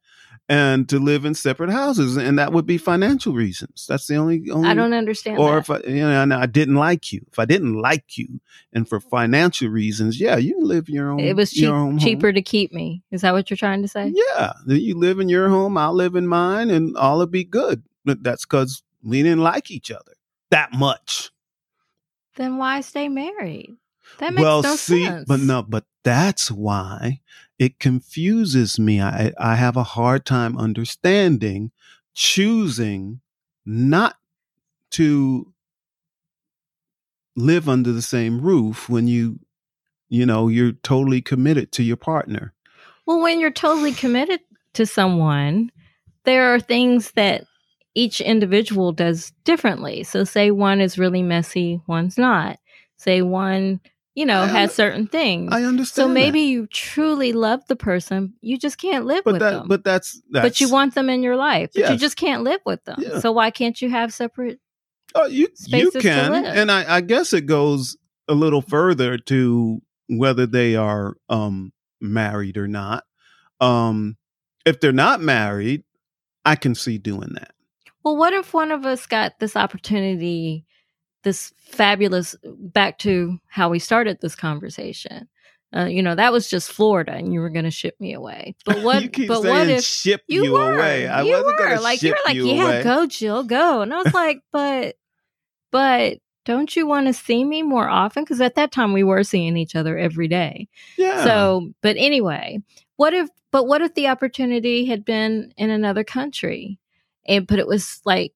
And 0.49 0.89
to 0.89 0.99
live 0.99 1.23
in 1.23 1.33
separate 1.33 1.69
houses, 1.69 2.17
and 2.17 2.37
that 2.37 2.51
would 2.51 2.65
be 2.65 2.77
financial 2.77 3.31
reasons. 3.31 3.85
That's 3.87 4.05
the 4.07 4.17
only. 4.17 4.43
only 4.51 4.67
I 4.67 4.73
don't 4.73 4.93
understand. 4.93 5.37
Or 5.37 5.51
that. 5.51 5.59
if 5.59 5.69
I, 5.69 5.89
you 5.89 6.01
know, 6.01 6.37
I 6.37 6.45
didn't 6.45 6.75
like 6.75 7.13
you, 7.13 7.21
if 7.31 7.39
I 7.39 7.45
didn't 7.45 7.75
like 7.75 8.17
you, 8.17 8.41
and 8.73 8.85
for 8.89 8.99
financial 8.99 9.69
reasons, 9.69 10.19
yeah, 10.19 10.35
you 10.35 10.61
live 10.61 10.89
your 10.89 11.09
own. 11.09 11.21
It 11.21 11.37
was 11.37 11.51
cheap, 11.51 11.71
cheaper 11.99 12.33
to 12.33 12.41
keep 12.41 12.73
me. 12.73 13.01
Is 13.11 13.21
that 13.21 13.31
what 13.31 13.49
you're 13.49 13.55
trying 13.55 13.81
to 13.83 13.87
say? 13.87 14.11
Yeah, 14.13 14.51
you 14.65 14.97
live 14.97 15.21
in 15.21 15.29
your 15.29 15.47
home, 15.47 15.77
I'll 15.77 15.93
live 15.93 16.15
in 16.15 16.27
mine, 16.27 16.69
and 16.69 16.97
all 16.97 17.19
will 17.19 17.27
be 17.27 17.45
good. 17.45 17.83
But 18.03 18.21
that's 18.21 18.45
because 18.45 18.83
we 19.01 19.23
didn't 19.23 19.43
like 19.43 19.71
each 19.71 19.89
other 19.89 20.15
that 20.49 20.73
much. 20.73 21.31
Then 22.35 22.57
why 22.57 22.81
stay 22.81 23.07
married? 23.07 23.77
That 24.19 24.33
makes 24.33 24.41
well, 24.41 24.61
no 24.61 24.75
see, 24.75 25.05
sense. 25.05 25.25
but 25.27 25.39
no, 25.39 25.63
but 25.63 25.85
that's 26.03 26.51
why 26.51 27.21
it 27.57 27.79
confuses 27.79 28.79
me. 28.79 29.01
I 29.01 29.33
I 29.37 29.55
have 29.55 29.77
a 29.77 29.83
hard 29.83 30.25
time 30.25 30.57
understanding 30.57 31.71
choosing 32.13 33.21
not 33.65 34.17
to 34.91 35.53
live 37.35 37.69
under 37.69 37.91
the 37.91 38.01
same 38.01 38.41
roof 38.41 38.89
when 38.89 39.07
you 39.07 39.39
you 40.09 40.25
know 40.25 40.47
you're 40.47 40.73
totally 40.73 41.21
committed 41.21 41.71
to 41.73 41.83
your 41.83 41.97
partner. 41.97 42.53
Well, 43.05 43.21
when 43.21 43.39
you're 43.39 43.51
totally 43.51 43.93
committed 43.93 44.41
to 44.73 44.85
someone, 44.85 45.71
there 46.23 46.53
are 46.53 46.59
things 46.59 47.11
that 47.11 47.45
each 47.93 48.21
individual 48.21 48.91
does 48.91 49.31
differently. 49.43 50.03
So 50.03 50.23
say 50.23 50.51
one 50.51 50.79
is 50.81 50.97
really 50.97 51.23
messy, 51.23 51.81
one's 51.87 52.17
not. 52.17 52.57
Say 52.97 53.21
one 53.21 53.81
you 54.13 54.25
know, 54.25 54.45
has 54.45 54.73
certain 54.73 55.07
things. 55.07 55.53
I 55.53 55.63
understand. 55.63 56.07
So 56.07 56.07
maybe 56.07 56.41
that. 56.41 56.51
you 56.51 56.67
truly 56.67 57.33
love 57.33 57.61
the 57.67 57.75
person, 57.75 58.33
you 58.41 58.57
just 58.57 58.77
can't 58.77 59.05
live 59.05 59.23
but 59.23 59.33
with 59.33 59.41
that, 59.41 59.51
them. 59.51 59.67
But 59.67 59.83
that's, 59.83 60.21
that's 60.29 60.45
but 60.45 60.61
you 60.61 60.69
want 60.69 60.95
them 60.95 61.09
in 61.09 61.23
your 61.23 61.35
life, 61.35 61.71
but 61.73 61.81
yes. 61.81 61.91
you 61.91 61.97
just 61.97 62.17
can't 62.17 62.43
live 62.43 62.61
with 62.65 62.83
them. 62.85 62.97
Yeah. 62.99 63.19
So 63.19 63.31
why 63.31 63.51
can't 63.51 63.81
you 63.81 63.89
have 63.89 64.13
separate? 64.13 64.59
Oh, 65.13 65.25
you 65.25 65.49
you 65.67 65.91
can, 65.91 66.33
and 66.45 66.71
I, 66.71 66.97
I 66.97 67.01
guess 67.01 67.33
it 67.33 67.45
goes 67.45 67.97
a 68.27 68.33
little 68.33 68.61
further 68.61 69.17
to 69.17 69.81
whether 70.07 70.45
they 70.45 70.75
are 70.75 71.15
um, 71.29 71.73
married 71.99 72.57
or 72.57 72.67
not. 72.67 73.03
Um, 73.59 74.17
if 74.65 74.79
they're 74.79 74.91
not 74.91 75.21
married, 75.21 75.83
I 76.45 76.55
can 76.55 76.75
see 76.75 76.97
doing 76.97 77.33
that. 77.33 77.53
Well, 78.03 78.15
what 78.15 78.33
if 78.33 78.53
one 78.53 78.71
of 78.71 78.85
us 78.85 79.05
got 79.05 79.39
this 79.39 79.55
opportunity? 79.55 80.65
This 81.23 81.53
fabulous 81.57 82.35
back 82.43 82.97
to 82.99 83.39
how 83.47 83.69
we 83.69 83.79
started 83.79 84.19
this 84.21 84.35
conversation. 84.35 85.27
Uh, 85.73 85.85
you 85.85 86.03
know, 86.03 86.15
that 86.15 86.33
was 86.33 86.49
just 86.49 86.71
Florida, 86.71 87.13
and 87.13 87.33
you 87.33 87.39
were 87.39 87.49
going 87.49 87.63
to 87.63 87.71
ship 87.71 87.95
me 87.99 88.13
away. 88.13 88.55
But 88.65 88.81
what? 88.83 89.09
but 89.27 89.43
what 89.43 89.69
if 89.69 89.83
ship 89.83 90.21
you, 90.27 90.43
you 90.43 90.53
were? 90.53 90.73
away? 90.73 91.07
I 91.07 91.21
you 91.21 91.31
wasn't 91.31 91.59
were 91.59 91.79
like 91.79 92.01
you 92.01 92.11
were 92.11 92.17
like, 92.25 92.35
you 92.35 92.47
yeah, 92.47 92.63
away. 92.63 92.83
go, 92.83 93.05
Jill, 93.05 93.43
go. 93.43 93.81
And 93.81 93.93
I 93.93 93.97
was 94.01 94.13
like, 94.13 94.41
but, 94.51 94.95
but 95.71 96.17
don't 96.43 96.75
you 96.75 96.87
want 96.87 97.07
to 97.07 97.13
see 97.13 97.43
me 97.45 97.63
more 97.63 97.87
often? 97.87 98.23
Because 98.23 98.41
at 98.41 98.55
that 98.55 98.73
time 98.73 98.91
we 98.91 99.03
were 99.03 99.23
seeing 99.23 99.55
each 99.55 99.75
other 99.75 99.97
every 99.97 100.27
day. 100.27 100.67
Yeah. 100.97 101.23
So, 101.23 101.71
but 101.81 101.95
anyway, 101.97 102.59
what 102.97 103.13
if? 103.13 103.29
But 103.51 103.67
what 103.67 103.81
if 103.81 103.93
the 103.95 104.07
opportunity 104.07 104.85
had 104.85 105.05
been 105.05 105.53
in 105.55 105.69
another 105.69 106.03
country, 106.03 106.79
and 107.25 107.47
but 107.47 107.59
it 107.59 107.67
was 107.67 108.01
like 108.05 108.33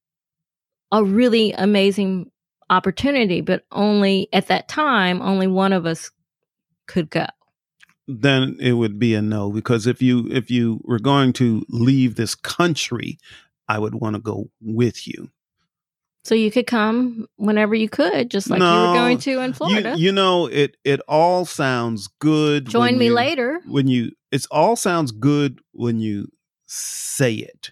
a 0.91 1.03
really 1.03 1.51
amazing 1.53 2.31
opportunity, 2.69 3.41
but 3.41 3.65
only 3.71 4.29
at 4.33 4.47
that 4.47 4.67
time, 4.67 5.21
only 5.21 5.47
one 5.47 5.73
of 5.73 5.85
us 5.85 6.11
could 6.87 7.09
go. 7.09 7.25
Then 8.07 8.57
it 8.59 8.73
would 8.73 8.99
be 8.99 9.15
a 9.15 9.21
no 9.21 9.51
because 9.51 9.87
if 9.87 10.01
you 10.01 10.27
if 10.31 10.51
you 10.51 10.79
were 10.83 10.99
going 10.99 11.33
to 11.33 11.65
leave 11.69 12.15
this 12.15 12.35
country, 12.35 13.17
I 13.67 13.79
would 13.79 13.95
want 13.95 14.15
to 14.15 14.21
go 14.21 14.49
with 14.61 15.07
you. 15.07 15.29
So 16.23 16.33
you 16.33 16.51
could 16.51 16.65
come 16.65 17.27
whenever 17.35 17.75
you 17.75 17.87
could, 17.87 18.31
just 18.31 18.49
like 18.49 18.59
no, 18.59 18.65
you 18.65 18.87
were 18.89 18.95
going 18.95 19.17
to 19.19 19.39
in 19.41 19.53
Florida. 19.53 19.95
You, 19.95 20.05
you, 20.05 20.11
know, 20.11 20.47
it 20.47 20.77
it 20.83 20.99
all 21.07 21.45
sounds 21.45 22.07
good. 22.19 22.67
Join 22.67 22.97
me 22.97 23.07
you, 23.07 23.13
later. 23.13 23.59
When 23.67 23.87
you, 23.87 24.11
it's 24.31 24.47
all 24.47 24.75
sounds 24.75 25.11
good 25.11 25.59
when 25.71 25.99
you 25.99 26.31
say 26.65 27.33
it 27.33 27.71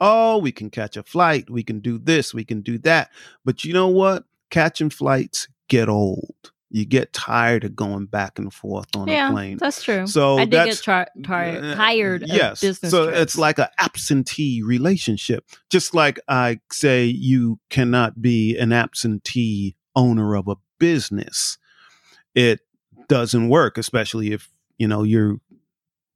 oh, 0.00 0.38
we 0.38 0.52
can 0.52 0.70
catch 0.70 0.96
a 0.96 1.02
flight, 1.02 1.50
we 1.50 1.62
can 1.62 1.80
do 1.80 1.98
this, 1.98 2.34
we 2.34 2.44
can 2.44 2.60
do 2.60 2.78
that. 2.78 3.10
But 3.44 3.64
you 3.64 3.72
know 3.72 3.88
what? 3.88 4.24
Catching 4.50 4.90
flights 4.90 5.48
get 5.68 5.88
old. 5.88 6.34
You 6.70 6.84
get 6.84 7.12
tired 7.12 7.62
of 7.62 7.76
going 7.76 8.06
back 8.06 8.36
and 8.36 8.52
forth 8.52 8.88
on 8.96 9.06
yeah, 9.06 9.28
a 9.28 9.32
plane. 9.32 9.58
That's 9.58 9.80
true. 9.82 10.08
So 10.08 10.38
I 10.38 10.44
did 10.44 10.64
get 10.64 10.82
tri- 10.82 11.06
tri- 11.22 11.74
tired. 11.74 12.24
Uh, 12.24 12.26
yes. 12.28 12.60
so 12.60 13.04
trips. 13.04 13.20
it's 13.20 13.38
like 13.38 13.60
an 13.60 13.68
absentee 13.78 14.60
relationship. 14.60 15.44
Just 15.70 15.94
like 15.94 16.18
I 16.26 16.58
say, 16.72 17.04
you 17.04 17.60
cannot 17.70 18.20
be 18.20 18.58
an 18.58 18.72
absentee 18.72 19.76
owner 19.94 20.34
of 20.34 20.48
a 20.48 20.56
business. 20.78 21.58
It 22.34 22.58
doesn't 23.06 23.48
work, 23.48 23.78
especially 23.78 24.32
if 24.32 24.50
you 24.76 24.88
know 24.88 25.04
you're 25.04 25.36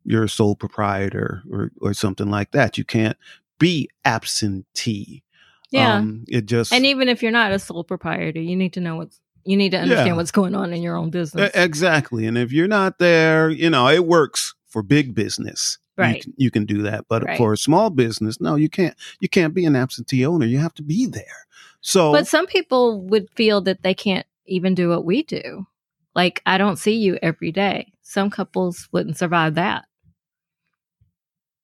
you're 0.04 0.24
a 0.24 0.28
sole 0.28 0.56
proprietor 0.56 1.44
or 1.50 1.70
or 1.80 1.94
something 1.94 2.30
like 2.30 2.50
that. 2.50 2.76
You 2.76 2.84
can't 2.84 3.16
be 3.58 3.88
absentee. 4.04 5.22
Yeah. 5.70 5.94
Um, 5.96 6.24
it 6.28 6.46
just 6.46 6.72
and 6.72 6.86
even 6.86 7.08
if 7.08 7.22
you're 7.22 7.32
not 7.32 7.52
a 7.52 7.58
sole 7.58 7.84
proprietor, 7.84 8.40
you 8.40 8.56
need 8.56 8.72
to 8.74 8.80
know 8.80 8.96
what's 8.96 9.20
you 9.44 9.56
need 9.56 9.70
to 9.70 9.78
understand 9.78 10.08
Yeah. 10.08 10.14
what's 10.14 10.30
going 10.30 10.54
on 10.54 10.72
in 10.72 10.82
your 10.82 10.96
own 10.96 11.10
business. 11.10 11.50
Exactly. 11.54 12.26
And 12.26 12.36
if 12.36 12.52
you're 12.52 12.68
not 12.68 12.98
there, 12.98 13.48
you 13.50 13.70
know, 13.70 13.88
it 13.88 14.04
works 14.06 14.54
for 14.66 14.82
big 14.82 15.14
business. 15.14 15.78
You 15.96 16.02
Right. 16.04 16.22
can- 16.22 16.34
You, 16.36 16.50
can 16.50 16.64
do 16.66 16.82
that, 16.82 17.06
but 17.08 17.24
Right. 17.24 17.38
for 17.38 17.52
a 17.54 17.56
small 17.56 17.90
business, 17.90 18.40
no, 18.40 18.56
you 18.56 18.68
can't. 18.68 18.94
You 19.20 19.28
can't 19.28 19.54
be 19.54 19.64
an 19.64 19.74
absentee 19.74 20.24
owner. 20.26 20.44
You 20.46 20.58
have 20.58 20.74
to 20.74 20.82
be 20.82 21.06
there. 21.06 21.46
So, 21.80 22.12
But 22.12 22.26
some 22.26 22.46
people 22.46 23.00
would 23.06 23.28
feel 23.36 23.60
that 23.62 23.82
they 23.82 23.94
can't 23.94 24.26
even 24.46 24.74
do 24.74 24.88
what 24.90 25.04
we 25.04 25.22
do. 25.22 25.66
Like 26.14 26.42
I 26.46 26.58
don't 26.58 26.76
see 26.78 26.96
you 26.96 27.18
every 27.22 27.52
day. 27.52 27.92
Some 28.02 28.30
couples 28.30 28.88
wouldn't 28.92 29.16
survive 29.18 29.54
that. 29.54 29.86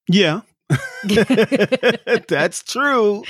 yeah, 0.09 0.41
that's 2.29 2.62
true. 2.62 3.22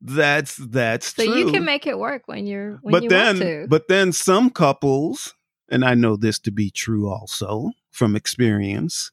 That's 0.00 0.56
that's 0.56 1.14
So 1.14 1.24
true. 1.24 1.34
you 1.36 1.50
can 1.52 1.64
make 1.64 1.86
it 1.86 1.98
work 1.98 2.22
when 2.26 2.46
you're 2.46 2.78
when 2.82 2.92
but 2.92 3.02
you 3.04 3.08
then, 3.08 3.26
want 3.26 3.38
to. 3.40 3.66
but 3.68 3.88
then 3.88 4.12
some 4.12 4.50
couples, 4.50 5.34
and 5.70 5.84
I 5.84 5.94
know 5.94 6.16
this 6.16 6.38
to 6.40 6.50
be 6.50 6.70
true 6.70 7.08
also 7.10 7.70
from 7.90 8.14
experience, 8.16 9.10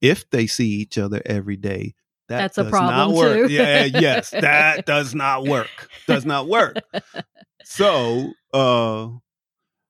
if 0.00 0.28
they 0.30 0.46
see 0.46 0.68
each 0.68 0.96
other 0.98 1.20
every 1.26 1.56
day, 1.56 1.94
that 2.28 2.38
That's 2.38 2.58
a 2.58 2.64
problem, 2.64 2.94
not 2.96 3.12
work. 3.12 3.48
too. 3.48 3.52
Yeah, 3.52 3.84
yes, 3.84 4.30
that 4.38 4.86
does 4.86 5.14
not 5.14 5.44
work. 5.44 5.88
Does 6.06 6.24
not 6.24 6.48
work. 6.48 6.76
So, 7.64 8.32
uh, 8.54 9.08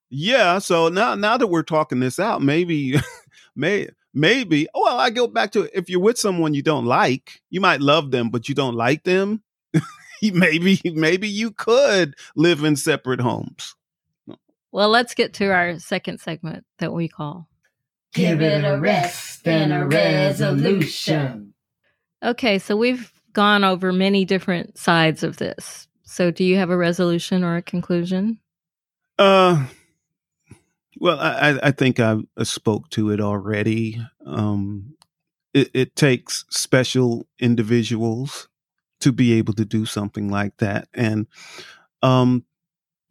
yeah. 0.09 0.59
So 0.59 0.89
now, 0.89 1.15
now 1.15 1.37
that 1.37 1.47
we're 1.49 1.63
talking 1.63 2.01
this 2.01 2.19
out, 2.19 2.43
maybe, 2.43 2.97
may 3.57 3.89
maybe. 4.15 4.67
Well, 4.75 4.99
I 4.99 5.11
go 5.11 5.27
back 5.27 5.53
to 5.53 5.69
if 5.77 5.89
you're 5.89 6.01
with 6.01 6.19
someone 6.19 6.55
you 6.55 6.63
don't 6.63 6.87
like, 6.87 7.41
you 7.51 7.61
might 7.61 7.81
love 7.81 8.11
them, 8.11 8.31
but 8.31 8.49
you 8.49 8.55
don't 8.55 8.75
like 8.75 9.05
them. 9.05 9.43
maybe, 10.23 10.81
maybe 10.85 11.29
you 11.29 11.51
could 11.51 12.15
live 12.37 12.65
in 12.65 12.77
separate 12.77 13.21
homes. 13.21 13.75
well, 14.73 14.89
let's 14.89 15.15
get 15.15 15.35
to 15.35 15.51
our 15.51 15.79
second 15.79 16.21
segment 16.21 16.65
that 16.79 16.93
we 16.93 17.09
call. 17.09 17.49
Give 18.13 18.43
it 18.43 18.65
a 18.65 18.79
rest 18.79 19.47
and 19.47 19.73
a 19.73 19.87
resolution. 19.87 21.55
Okay, 22.23 22.59
so 22.59 22.77
we've 22.77 23.13
gone 23.33 23.65
over 23.65 23.93
many 23.93 24.25
different 24.25 24.77
sides 24.77 25.23
of 25.23 25.37
this. 25.37 25.87
So, 26.03 26.33
do 26.33 26.43
you 26.43 26.57
have 26.57 26.71
a 26.71 26.77
resolution 26.77 27.45
or 27.45 27.57
a 27.57 27.63
conclusion? 27.63 28.41
Uh, 29.17 29.65
well, 31.01 31.19
I, 31.19 31.59
I 31.63 31.71
think 31.73 31.99
I 31.99 32.19
spoke 32.43 32.91
to 32.91 33.11
it 33.11 33.21
already. 33.21 34.01
Um, 34.25 34.95
it, 35.55 35.71
it 35.75 35.97
takes 35.97 36.45
special 36.51 37.27
individuals 37.41 38.49
to 39.01 39.11
be 39.11 39.33
able 39.33 39.55
to 39.55 39.65
do 39.65 39.87
something 39.87 40.29
like 40.31 40.59
that, 40.59 40.89
and 40.95 41.27
um, 42.03 42.45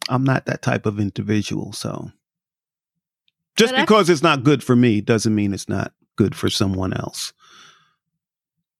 I'm 0.08 0.24
not 0.24 0.46
that 0.46 0.62
type 0.62 0.86
of 0.86 0.98
individual. 1.00 1.72
So, 1.72 2.12
just 3.56 3.72
But 3.74 3.80
I- 3.80 3.82
because 3.82 4.08
it's 4.08 4.22
not 4.22 4.44
good 4.44 4.62
for 4.62 4.76
me 4.76 5.00
doesn't 5.00 5.34
mean 5.34 5.52
it's 5.52 5.68
not 5.68 5.92
good 6.16 6.34
for 6.34 6.48
someone 6.48 6.92
else. 6.92 7.32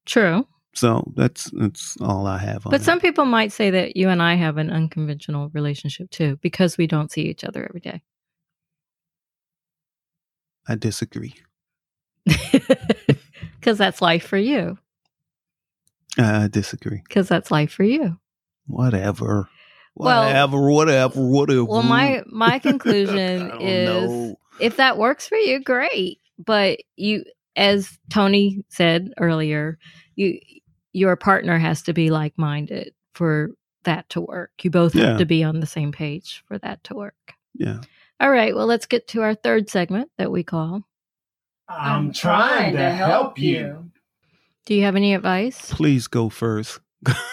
True. 0.07 0.46
So 0.73 1.12
that's 1.16 1.51
that's 1.51 1.96
all 2.01 2.27
I 2.27 2.38
have 2.38 2.64
on 2.64 2.70
But 2.70 2.79
that. 2.79 2.85
some 2.85 3.01
people 3.01 3.25
might 3.25 3.51
say 3.53 3.70
that 3.70 3.96
you 3.96 4.09
and 4.09 4.23
I 4.23 4.35
have 4.35 4.57
an 4.57 4.70
unconventional 4.70 5.51
relationship 5.53 6.11
too 6.11 6.38
because 6.42 6.79
we 6.79 6.87
don't 6.87 7.11
see 7.11 7.23
each 7.23 7.42
other 7.44 7.66
every 7.68 7.81
day. 7.81 8.03
I 10.71 10.77
disagree. 10.77 11.35
Because 13.59 13.77
that's 13.77 14.01
life 14.01 14.27
for 14.27 14.39
you. 14.39 14.79
I 16.19 16.49
disagree. 16.49 17.03
Because 17.07 17.29
that's 17.29 17.51
life 17.51 17.71
for 17.73 17.83
you. 17.85 18.17
Whatever. 18.67 19.49
Well- 19.95 20.25
Whatever, 20.25 20.71
whatever, 20.71 21.21
whatever. 21.27 21.65
Well, 21.65 21.83
my 21.83 22.23
my 22.27 22.59
conclusion 22.71 23.51
is 23.61 24.11
know. 24.11 24.37
if 24.61 24.77
that 24.79 24.97
works 24.97 25.29
for 25.29 25.37
you, 25.37 25.61
great. 25.63 26.21
But 26.39 26.79
you, 26.97 27.25
as 27.55 27.99
Tony 28.09 28.65
said 28.71 29.13
earlier, 29.19 29.79
you 30.15 30.39
your 30.93 31.17
partner 31.17 31.59
has 31.59 31.83
to 31.83 31.93
be 31.93 32.09
like 32.11 32.33
minded 32.39 32.95
for 33.13 33.51
that 33.85 34.09
to 34.11 34.23
work. 34.23 34.53
You 34.63 34.71
both 34.71 34.95
Yeah. 34.95 35.09
have 35.09 35.19
to 35.19 35.27
be 35.27 35.45
on 35.45 35.61
the 35.61 35.67
same 35.67 35.93
page 35.93 36.43
for 36.49 36.57
that 36.59 36.83
to 36.85 36.95
work. 36.95 37.35
Yeah. 37.55 37.81
All 38.21 38.31
right. 38.31 38.55
Well, 38.55 38.67
let's 38.67 38.87
get 38.87 39.09
to 39.09 39.23
our 39.23 39.35
third 39.35 39.71
segment 39.71 40.11
that 40.19 40.31
we 40.31 40.43
call. 40.43 40.83
I'm 41.69 42.13
trying 42.13 42.75
to 42.75 42.91
help 42.91 43.39
you. 43.39 43.91
Do 44.67 44.75
you 44.75 44.83
have 44.85 44.97
any 44.97 45.15
advice? 45.15 45.73
Please 45.73 46.07
go 46.07 46.29
first. 46.29 46.81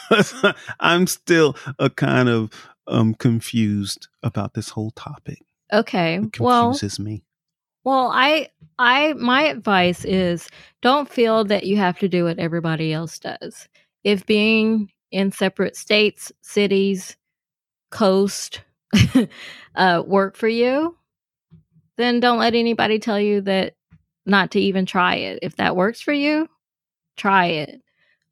I'm 0.80 1.08
still 1.08 1.56
a 1.78 1.90
kind 1.90 2.30
of 2.30 2.52
um 2.88 3.14
confused 3.16 4.08
about 4.24 4.54
this 4.54 4.70
whole 4.70 4.92
topic. 4.92 5.40
Okay. 5.74 6.16
It 6.16 6.40
Well, 6.40 6.70
confuses 6.72 7.00
me. 7.00 7.24
Well, 7.84 8.10
I 8.14 8.50
I 8.80 9.14
my 9.14 9.44
advice 9.44 10.06
is 10.06 10.50
don't 10.82 11.10
feel 11.10 11.44
that 11.46 11.66
you 11.66 11.78
have 11.78 12.00
to 12.00 12.08
do 12.08 12.26
what 12.26 12.40
everybody 12.40 12.94
else 12.94 13.20
does. 13.20 13.68
If 14.04 14.26
being 14.26 14.90
in 15.12 15.32
separate 15.32 15.76
states, 15.76 16.32
cities, 16.42 17.18
coast 17.92 18.62
uh 19.76 20.04
work 20.06 20.36
for 20.36 20.48
you, 20.48 20.96
then 21.98 22.20
don't 22.20 22.40
let 22.40 22.56
anybody 22.56 23.00
tell 23.00 23.20
you 23.20 23.42
that 23.42 23.76
not 24.26 24.52
to 24.52 24.60
even 24.60 24.86
try 24.86 25.16
it. 25.16 25.40
If 25.42 25.56
that 25.58 25.76
works 25.76 26.02
for 26.02 26.14
you, 26.14 26.48
try 27.16 27.48
it. 27.48 27.82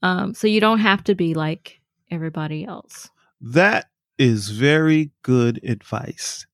Um 0.02 0.34
so 0.34 0.48
you 0.48 0.60
don't 0.60 0.80
have 0.80 1.04
to 1.06 1.16
be 1.16 1.34
like 1.34 1.80
everybody 2.12 2.66
else. 2.66 3.10
That 3.42 3.86
is 4.18 4.50
very 4.50 5.12
good 5.22 5.60
advice, 5.64 6.46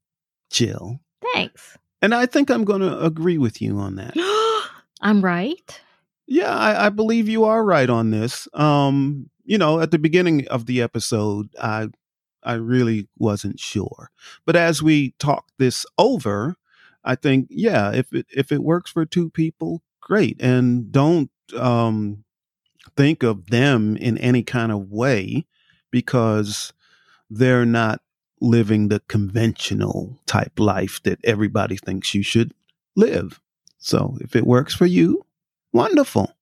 Jill. 0.49 0.99
Thanks. 1.33 1.77
And 2.01 2.15
I 2.15 2.25
think 2.25 2.49
I'm 2.49 2.65
going 2.65 2.81
to 2.81 2.99
agree 3.03 3.37
with 3.37 3.61
you 3.61 3.77
on 3.77 3.95
that. 3.95 4.13
I'm 5.01 5.23
right. 5.23 5.79
Yeah, 6.27 6.55
I, 6.55 6.87
I 6.87 6.89
believe 6.89 7.29
you 7.29 7.43
are 7.43 7.63
right 7.63 7.89
on 7.89 8.11
this. 8.11 8.47
Um, 8.53 9.29
you 9.43 9.57
know, 9.57 9.79
at 9.79 9.91
the 9.91 9.99
beginning 9.99 10.47
of 10.47 10.65
the 10.65 10.81
episode, 10.81 11.49
I 11.61 11.89
I 12.43 12.53
really 12.53 13.07
wasn't 13.17 13.59
sure, 13.59 14.11
but 14.45 14.55
as 14.55 14.81
we 14.81 15.11
talk 15.19 15.45
this 15.57 15.85
over, 15.97 16.55
I 17.03 17.15
think 17.15 17.47
yeah, 17.49 17.91
if 17.91 18.13
it 18.13 18.25
if 18.35 18.51
it 18.51 18.63
works 18.63 18.91
for 18.91 19.05
two 19.05 19.29
people, 19.29 19.81
great, 19.99 20.41
and 20.41 20.91
don't 20.91 21.31
um, 21.57 22.23
think 22.95 23.23
of 23.23 23.47
them 23.47 23.95
in 23.97 24.17
any 24.17 24.43
kind 24.43 24.71
of 24.71 24.89
way 24.91 25.45
because 25.91 26.73
they're 27.29 27.65
not 27.65 28.01
living 28.39 28.87
the 28.87 29.01
conventional 29.07 30.19
type 30.25 30.59
life 30.59 31.01
that 31.03 31.19
everybody 31.23 31.77
thinks 31.77 32.13
you 32.13 32.23
should 32.23 32.53
live. 32.95 33.39
So 33.77 34.17
if 34.21 34.35
it 34.35 34.45
works 34.45 34.73
for 34.73 34.85
you, 34.85 35.25
wonderful. 35.71 36.35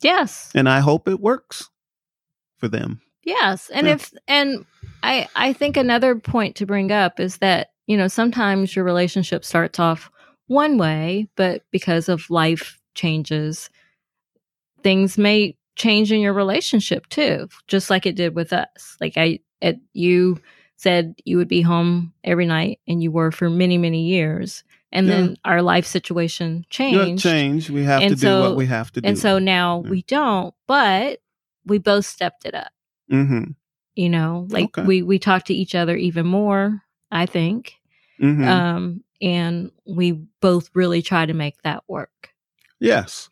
Yes. 0.00 0.50
And 0.54 0.68
I 0.68 0.80
hope 0.80 1.08
it 1.08 1.20
works 1.20 1.70
for 2.56 2.68
them. 2.68 3.00
Yes, 3.28 3.68
and 3.68 3.86
Yeah. 3.86 3.92
if 3.94 4.10
and 4.26 4.64
I 5.02 5.28
I 5.36 5.52
think 5.52 5.76
another 5.76 6.16
point 6.16 6.56
to 6.56 6.66
bring 6.66 6.90
up 6.90 7.20
is 7.20 7.36
that 7.38 7.68
you 7.86 7.94
know 7.94 8.08
sometimes 8.08 8.74
your 8.74 8.86
relationship 8.86 9.44
starts 9.44 9.78
off 9.78 10.10
one 10.46 10.78
way, 10.78 11.28
but 11.36 11.60
because 11.70 12.08
of 12.08 12.30
life 12.30 12.80
changes, 12.94 13.68
things 14.82 15.18
may 15.18 15.58
change 15.76 16.10
in 16.10 16.20
your 16.20 16.32
relationship 16.32 17.06
too, 17.08 17.48
just 17.66 17.90
like 17.90 18.06
it 18.06 18.16
did 18.16 18.34
with 18.34 18.54
us. 18.54 18.96
Like 18.98 19.18
I, 19.18 19.40
at 19.60 19.76
you 19.92 20.40
said 20.76 21.14
you 21.26 21.36
would 21.36 21.48
be 21.48 21.60
home 21.60 22.14
every 22.24 22.46
night, 22.46 22.80
and 22.88 23.02
you 23.02 23.10
were 23.10 23.30
for 23.30 23.50
many 23.50 23.76
many 23.76 24.06
years, 24.06 24.64
and 24.90 25.06
Yeah. 25.06 25.16
then 25.16 25.36
our 25.44 25.60
life 25.60 25.84
situation 25.84 26.64
Yeah, 26.70 26.70
changed, 26.70 27.22
change. 27.24 27.68
We 27.68 27.84
have 27.84 28.00
And 28.00 28.16
to 28.16 28.26
do 28.26 28.40
what 28.40 28.56
we 28.56 28.64
have 28.64 28.90
to 28.92 29.02
do. 29.02 29.08
and 29.08 29.18
so 29.18 29.38
now 29.38 29.82
Yeah. 29.84 29.90
we 29.90 30.00
don't. 30.04 30.54
But 30.66 31.18
we 31.66 31.76
both 31.76 32.06
stepped 32.06 32.46
it 32.46 32.54
up 32.54 32.72
mm-hmm. 33.10 33.50
you 33.94 34.08
know 34.08 34.46
like 34.50 34.76
Okay. 34.78 34.86
we 34.86 35.02
we 35.02 35.18
talk 35.18 35.44
to 35.46 35.54
each 35.54 35.74
other 35.74 35.96
even 35.96 36.26
more 36.26 36.82
i 37.10 37.26
think 37.26 37.74
Mm-hmm. 38.20 38.48
um 38.48 39.04
and 39.22 39.70
we 39.86 40.12
both 40.40 40.70
really 40.74 41.02
try 41.02 41.24
to 41.26 41.34
make 41.34 41.60
that 41.62 41.84
work 41.88 42.30
yes. 42.80 43.28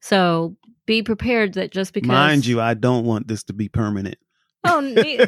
so 0.00 0.56
be 0.86 1.02
prepared 1.02 1.54
that 1.54 1.70
just 1.70 1.92
because 1.92 2.08
Mind 2.08 2.44
you, 2.46 2.60
I 2.60 2.74
don't 2.74 3.04
want 3.04 3.28
this 3.28 3.42
to 3.44 3.52
be 3.52 3.68
permanent. 3.68 4.16
oh 4.64 4.80
ne- 4.80 5.26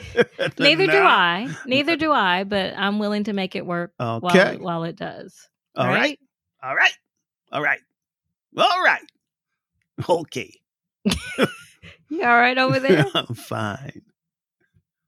neither 0.59 0.87
do 0.87 0.98
i 0.98 1.48
neither 1.66 1.96
do 1.96 2.11
i 2.12 2.44
but 2.44 2.72
i'm 2.76 2.98
willing 2.98 3.24
to 3.24 3.33
make 3.33 3.54
it 3.57 3.64
work 3.66 3.92
while, 3.98 4.20
Okay. 4.24 4.54
it, 4.54 4.61
while 4.61 4.85
it 4.85 4.96
does 4.96 5.48
All 5.76 5.87
right. 5.88 6.18
All 6.62 6.74
right. 6.74 6.96
All 7.52 7.62
right. 7.62 7.80
All 8.57 8.83
right. 8.83 9.02
Okay. 10.09 10.54
you 12.09 12.23
all 12.23 12.37
right 12.37 12.59
over 12.59 12.79
there 12.81 13.07
I'm 13.14 13.35
fine. 13.35 14.03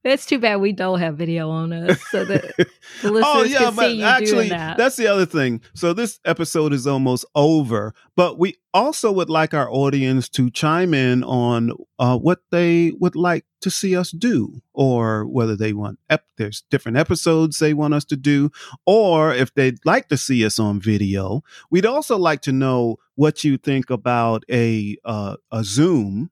it's 0.04 0.24
too 0.26 0.38
bad 0.38 0.60
we 0.60 0.72
don't 0.72 1.00
have 1.00 1.16
video 1.16 1.50
on 1.50 1.72
us 1.72 2.00
so 2.10 2.24
that 2.24 2.42
the 3.02 3.10
listeners 3.10 3.24
oh 3.24 3.42
yeah, 3.42 3.58
can 3.58 3.74
but 3.74 3.86
see 3.88 3.98
you 3.98 4.04
actually, 4.04 4.30
doing 4.32 4.48
that 4.50 4.76
that's 4.76 4.96
the 4.96 5.06
other 5.08 5.26
thing. 5.26 5.60
So 5.74 5.92
this 5.92 6.20
episode 6.24 6.72
is 6.72 6.86
almost 6.86 7.24
over, 7.34 7.92
but 8.14 8.38
we 8.38 8.56
also 8.72 9.10
would 9.10 9.30
like 9.30 9.52
our 9.54 9.70
audience 9.70 10.28
to 10.30 10.50
chime 10.50 10.94
in 10.94 11.24
on 11.24 11.72
uh, 11.98 12.16
what 12.18 12.40
they 12.50 12.92
would 13.00 13.16
like 13.16 13.46
to 13.62 13.70
see 13.70 13.96
us 13.96 14.10
do, 14.12 14.60
or 14.74 15.26
whether 15.26 15.56
they 15.56 15.72
want 15.72 15.98
ep- 16.10 16.26
there's 16.36 16.62
different 16.70 16.98
episodes 16.98 17.58
they 17.58 17.74
want 17.74 17.94
us 17.94 18.04
to 18.04 18.16
do, 18.16 18.50
or 18.84 19.32
if 19.34 19.52
they'd 19.54 19.78
like 19.84 20.08
to 20.08 20.16
see 20.16 20.44
us 20.44 20.58
on 20.58 20.78
video. 20.78 21.42
We'd 21.70 21.86
also 21.86 22.16
like 22.18 22.42
to 22.42 22.52
know 22.52 22.98
what 23.16 23.42
you 23.44 23.56
think 23.58 23.90
about 23.90 24.44
a 24.50 24.96
uh, 25.04 25.36
a 25.50 25.64
Zoom 25.64 26.30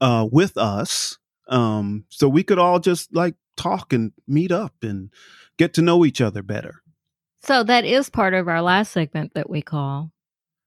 uh, 0.00 0.26
with 0.30 0.56
us, 0.56 1.18
um, 1.48 2.04
so 2.08 2.28
we 2.28 2.42
could 2.42 2.58
all 2.58 2.78
just 2.78 3.14
like 3.14 3.34
talk 3.56 3.92
and 3.92 4.12
meet 4.26 4.52
up 4.52 4.74
and 4.82 5.10
get 5.58 5.74
to 5.74 5.82
know 5.82 6.04
each 6.04 6.20
other 6.20 6.42
better. 6.42 6.82
so 7.42 7.62
that 7.64 7.84
is 7.84 8.08
part 8.10 8.34
of 8.34 8.48
our 8.48 8.62
last 8.62 8.92
segment 8.92 9.34
that 9.34 9.48
we 9.50 9.62
call 9.62 10.10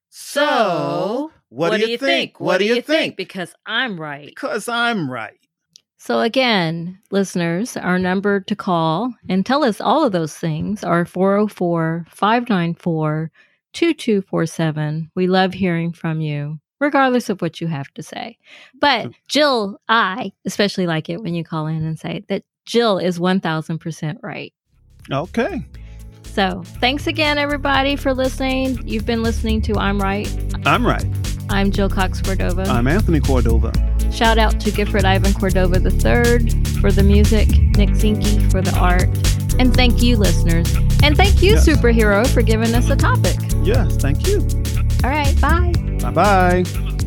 So, 0.10 1.32
what, 1.50 1.78
do 1.78 1.90
you 1.90 1.98
think? 1.98 2.40
What 2.40 2.60
do 2.60 2.66
you 2.66 2.82
think? 2.82 3.16
Because 3.18 3.54
I'm 3.66 4.00
right. 4.00 4.28
Because 4.28 4.68
I'm 4.68 5.10
right. 5.10 5.38
So, 5.98 6.20
again, 6.22 7.00
listeners, 7.12 7.78
our 7.78 8.00
number 8.00 8.40
to 8.40 8.56
call 8.56 9.14
and 9.30 9.46
tell 9.46 9.64
us 9.64 9.80
all 9.80 10.04
of 10.04 10.12
those 10.12 10.36
things 10.36 10.84
are 10.84 11.06
404 11.06 12.06
594 12.10 13.32
2247. 13.74 15.12
We 15.16 15.28
love 15.28 15.54
hearing 15.54 15.94
from 15.94 16.20
you, 16.22 16.60
regardless 16.82 17.30
of 17.30 17.42
what 17.42 17.62
you 17.62 17.68
have 17.68 17.88
to 17.94 18.04
say. 18.04 18.38
But 18.78 19.12
Jill, 19.30 19.80
I 19.88 20.34
especially 20.46 20.88
like 20.88 21.10
it 21.10 21.22
when 21.22 21.34
you 21.34 21.46
call 21.46 21.68
in 21.68 21.86
and 21.86 21.98
say 21.98 22.26
that 22.28 22.44
Jill 22.66 22.98
is 22.98 23.20
1000% 23.20 24.18
right. 24.22 24.54
Okay. 25.10 25.66
So, 26.24 26.64
thanks 26.80 27.08
again, 27.08 27.38
everybody, 27.38 27.96
for 27.96 28.14
listening. 28.14 28.86
You've 28.88 29.06
been 29.06 29.24
listening 29.24 29.62
to 29.64 29.76
I'm 29.78 30.00
Right. 30.00 30.30
I'm 30.66 30.86
right. 30.86 31.06
I'm 31.50 31.72
Jill 31.72 31.90
Cox 31.90 32.22
Cordova. 32.22 32.64
I'm 32.64 32.88
Anthony 32.88 33.20
Cordova. 33.20 33.74
Shout 34.12 34.38
out 34.38 34.60
to 34.62 34.72
Gifford 34.72 35.06
Ivan 35.06 35.34
Cordova 35.34 35.78
III 35.78 36.48
for 36.80 36.92
the 36.92 37.04
music, 37.04 37.50
Nick 37.78 37.90
Zinke 37.90 38.52
for 38.52 38.62
the 38.62 38.74
art, 38.78 39.10
and 39.62 39.74
thank 39.76 40.02
you, 40.02 40.18
listeners. 40.18 40.76
And 41.04 41.16
thank 41.16 41.42
you, 41.42 41.52
Yes. 41.52 41.68
Superhero, 41.68 42.28
for 42.28 42.42
giving 42.42 42.74
us 42.74 42.90
a 42.90 42.96
topic. 42.96 43.38
Yes, 43.64 43.96
thank 43.98 44.28
you. 44.28 44.40
All 45.04 45.10
right, 45.10 45.40
bye. 45.40 45.72
Bye 46.02 46.12
bye. 46.12 47.01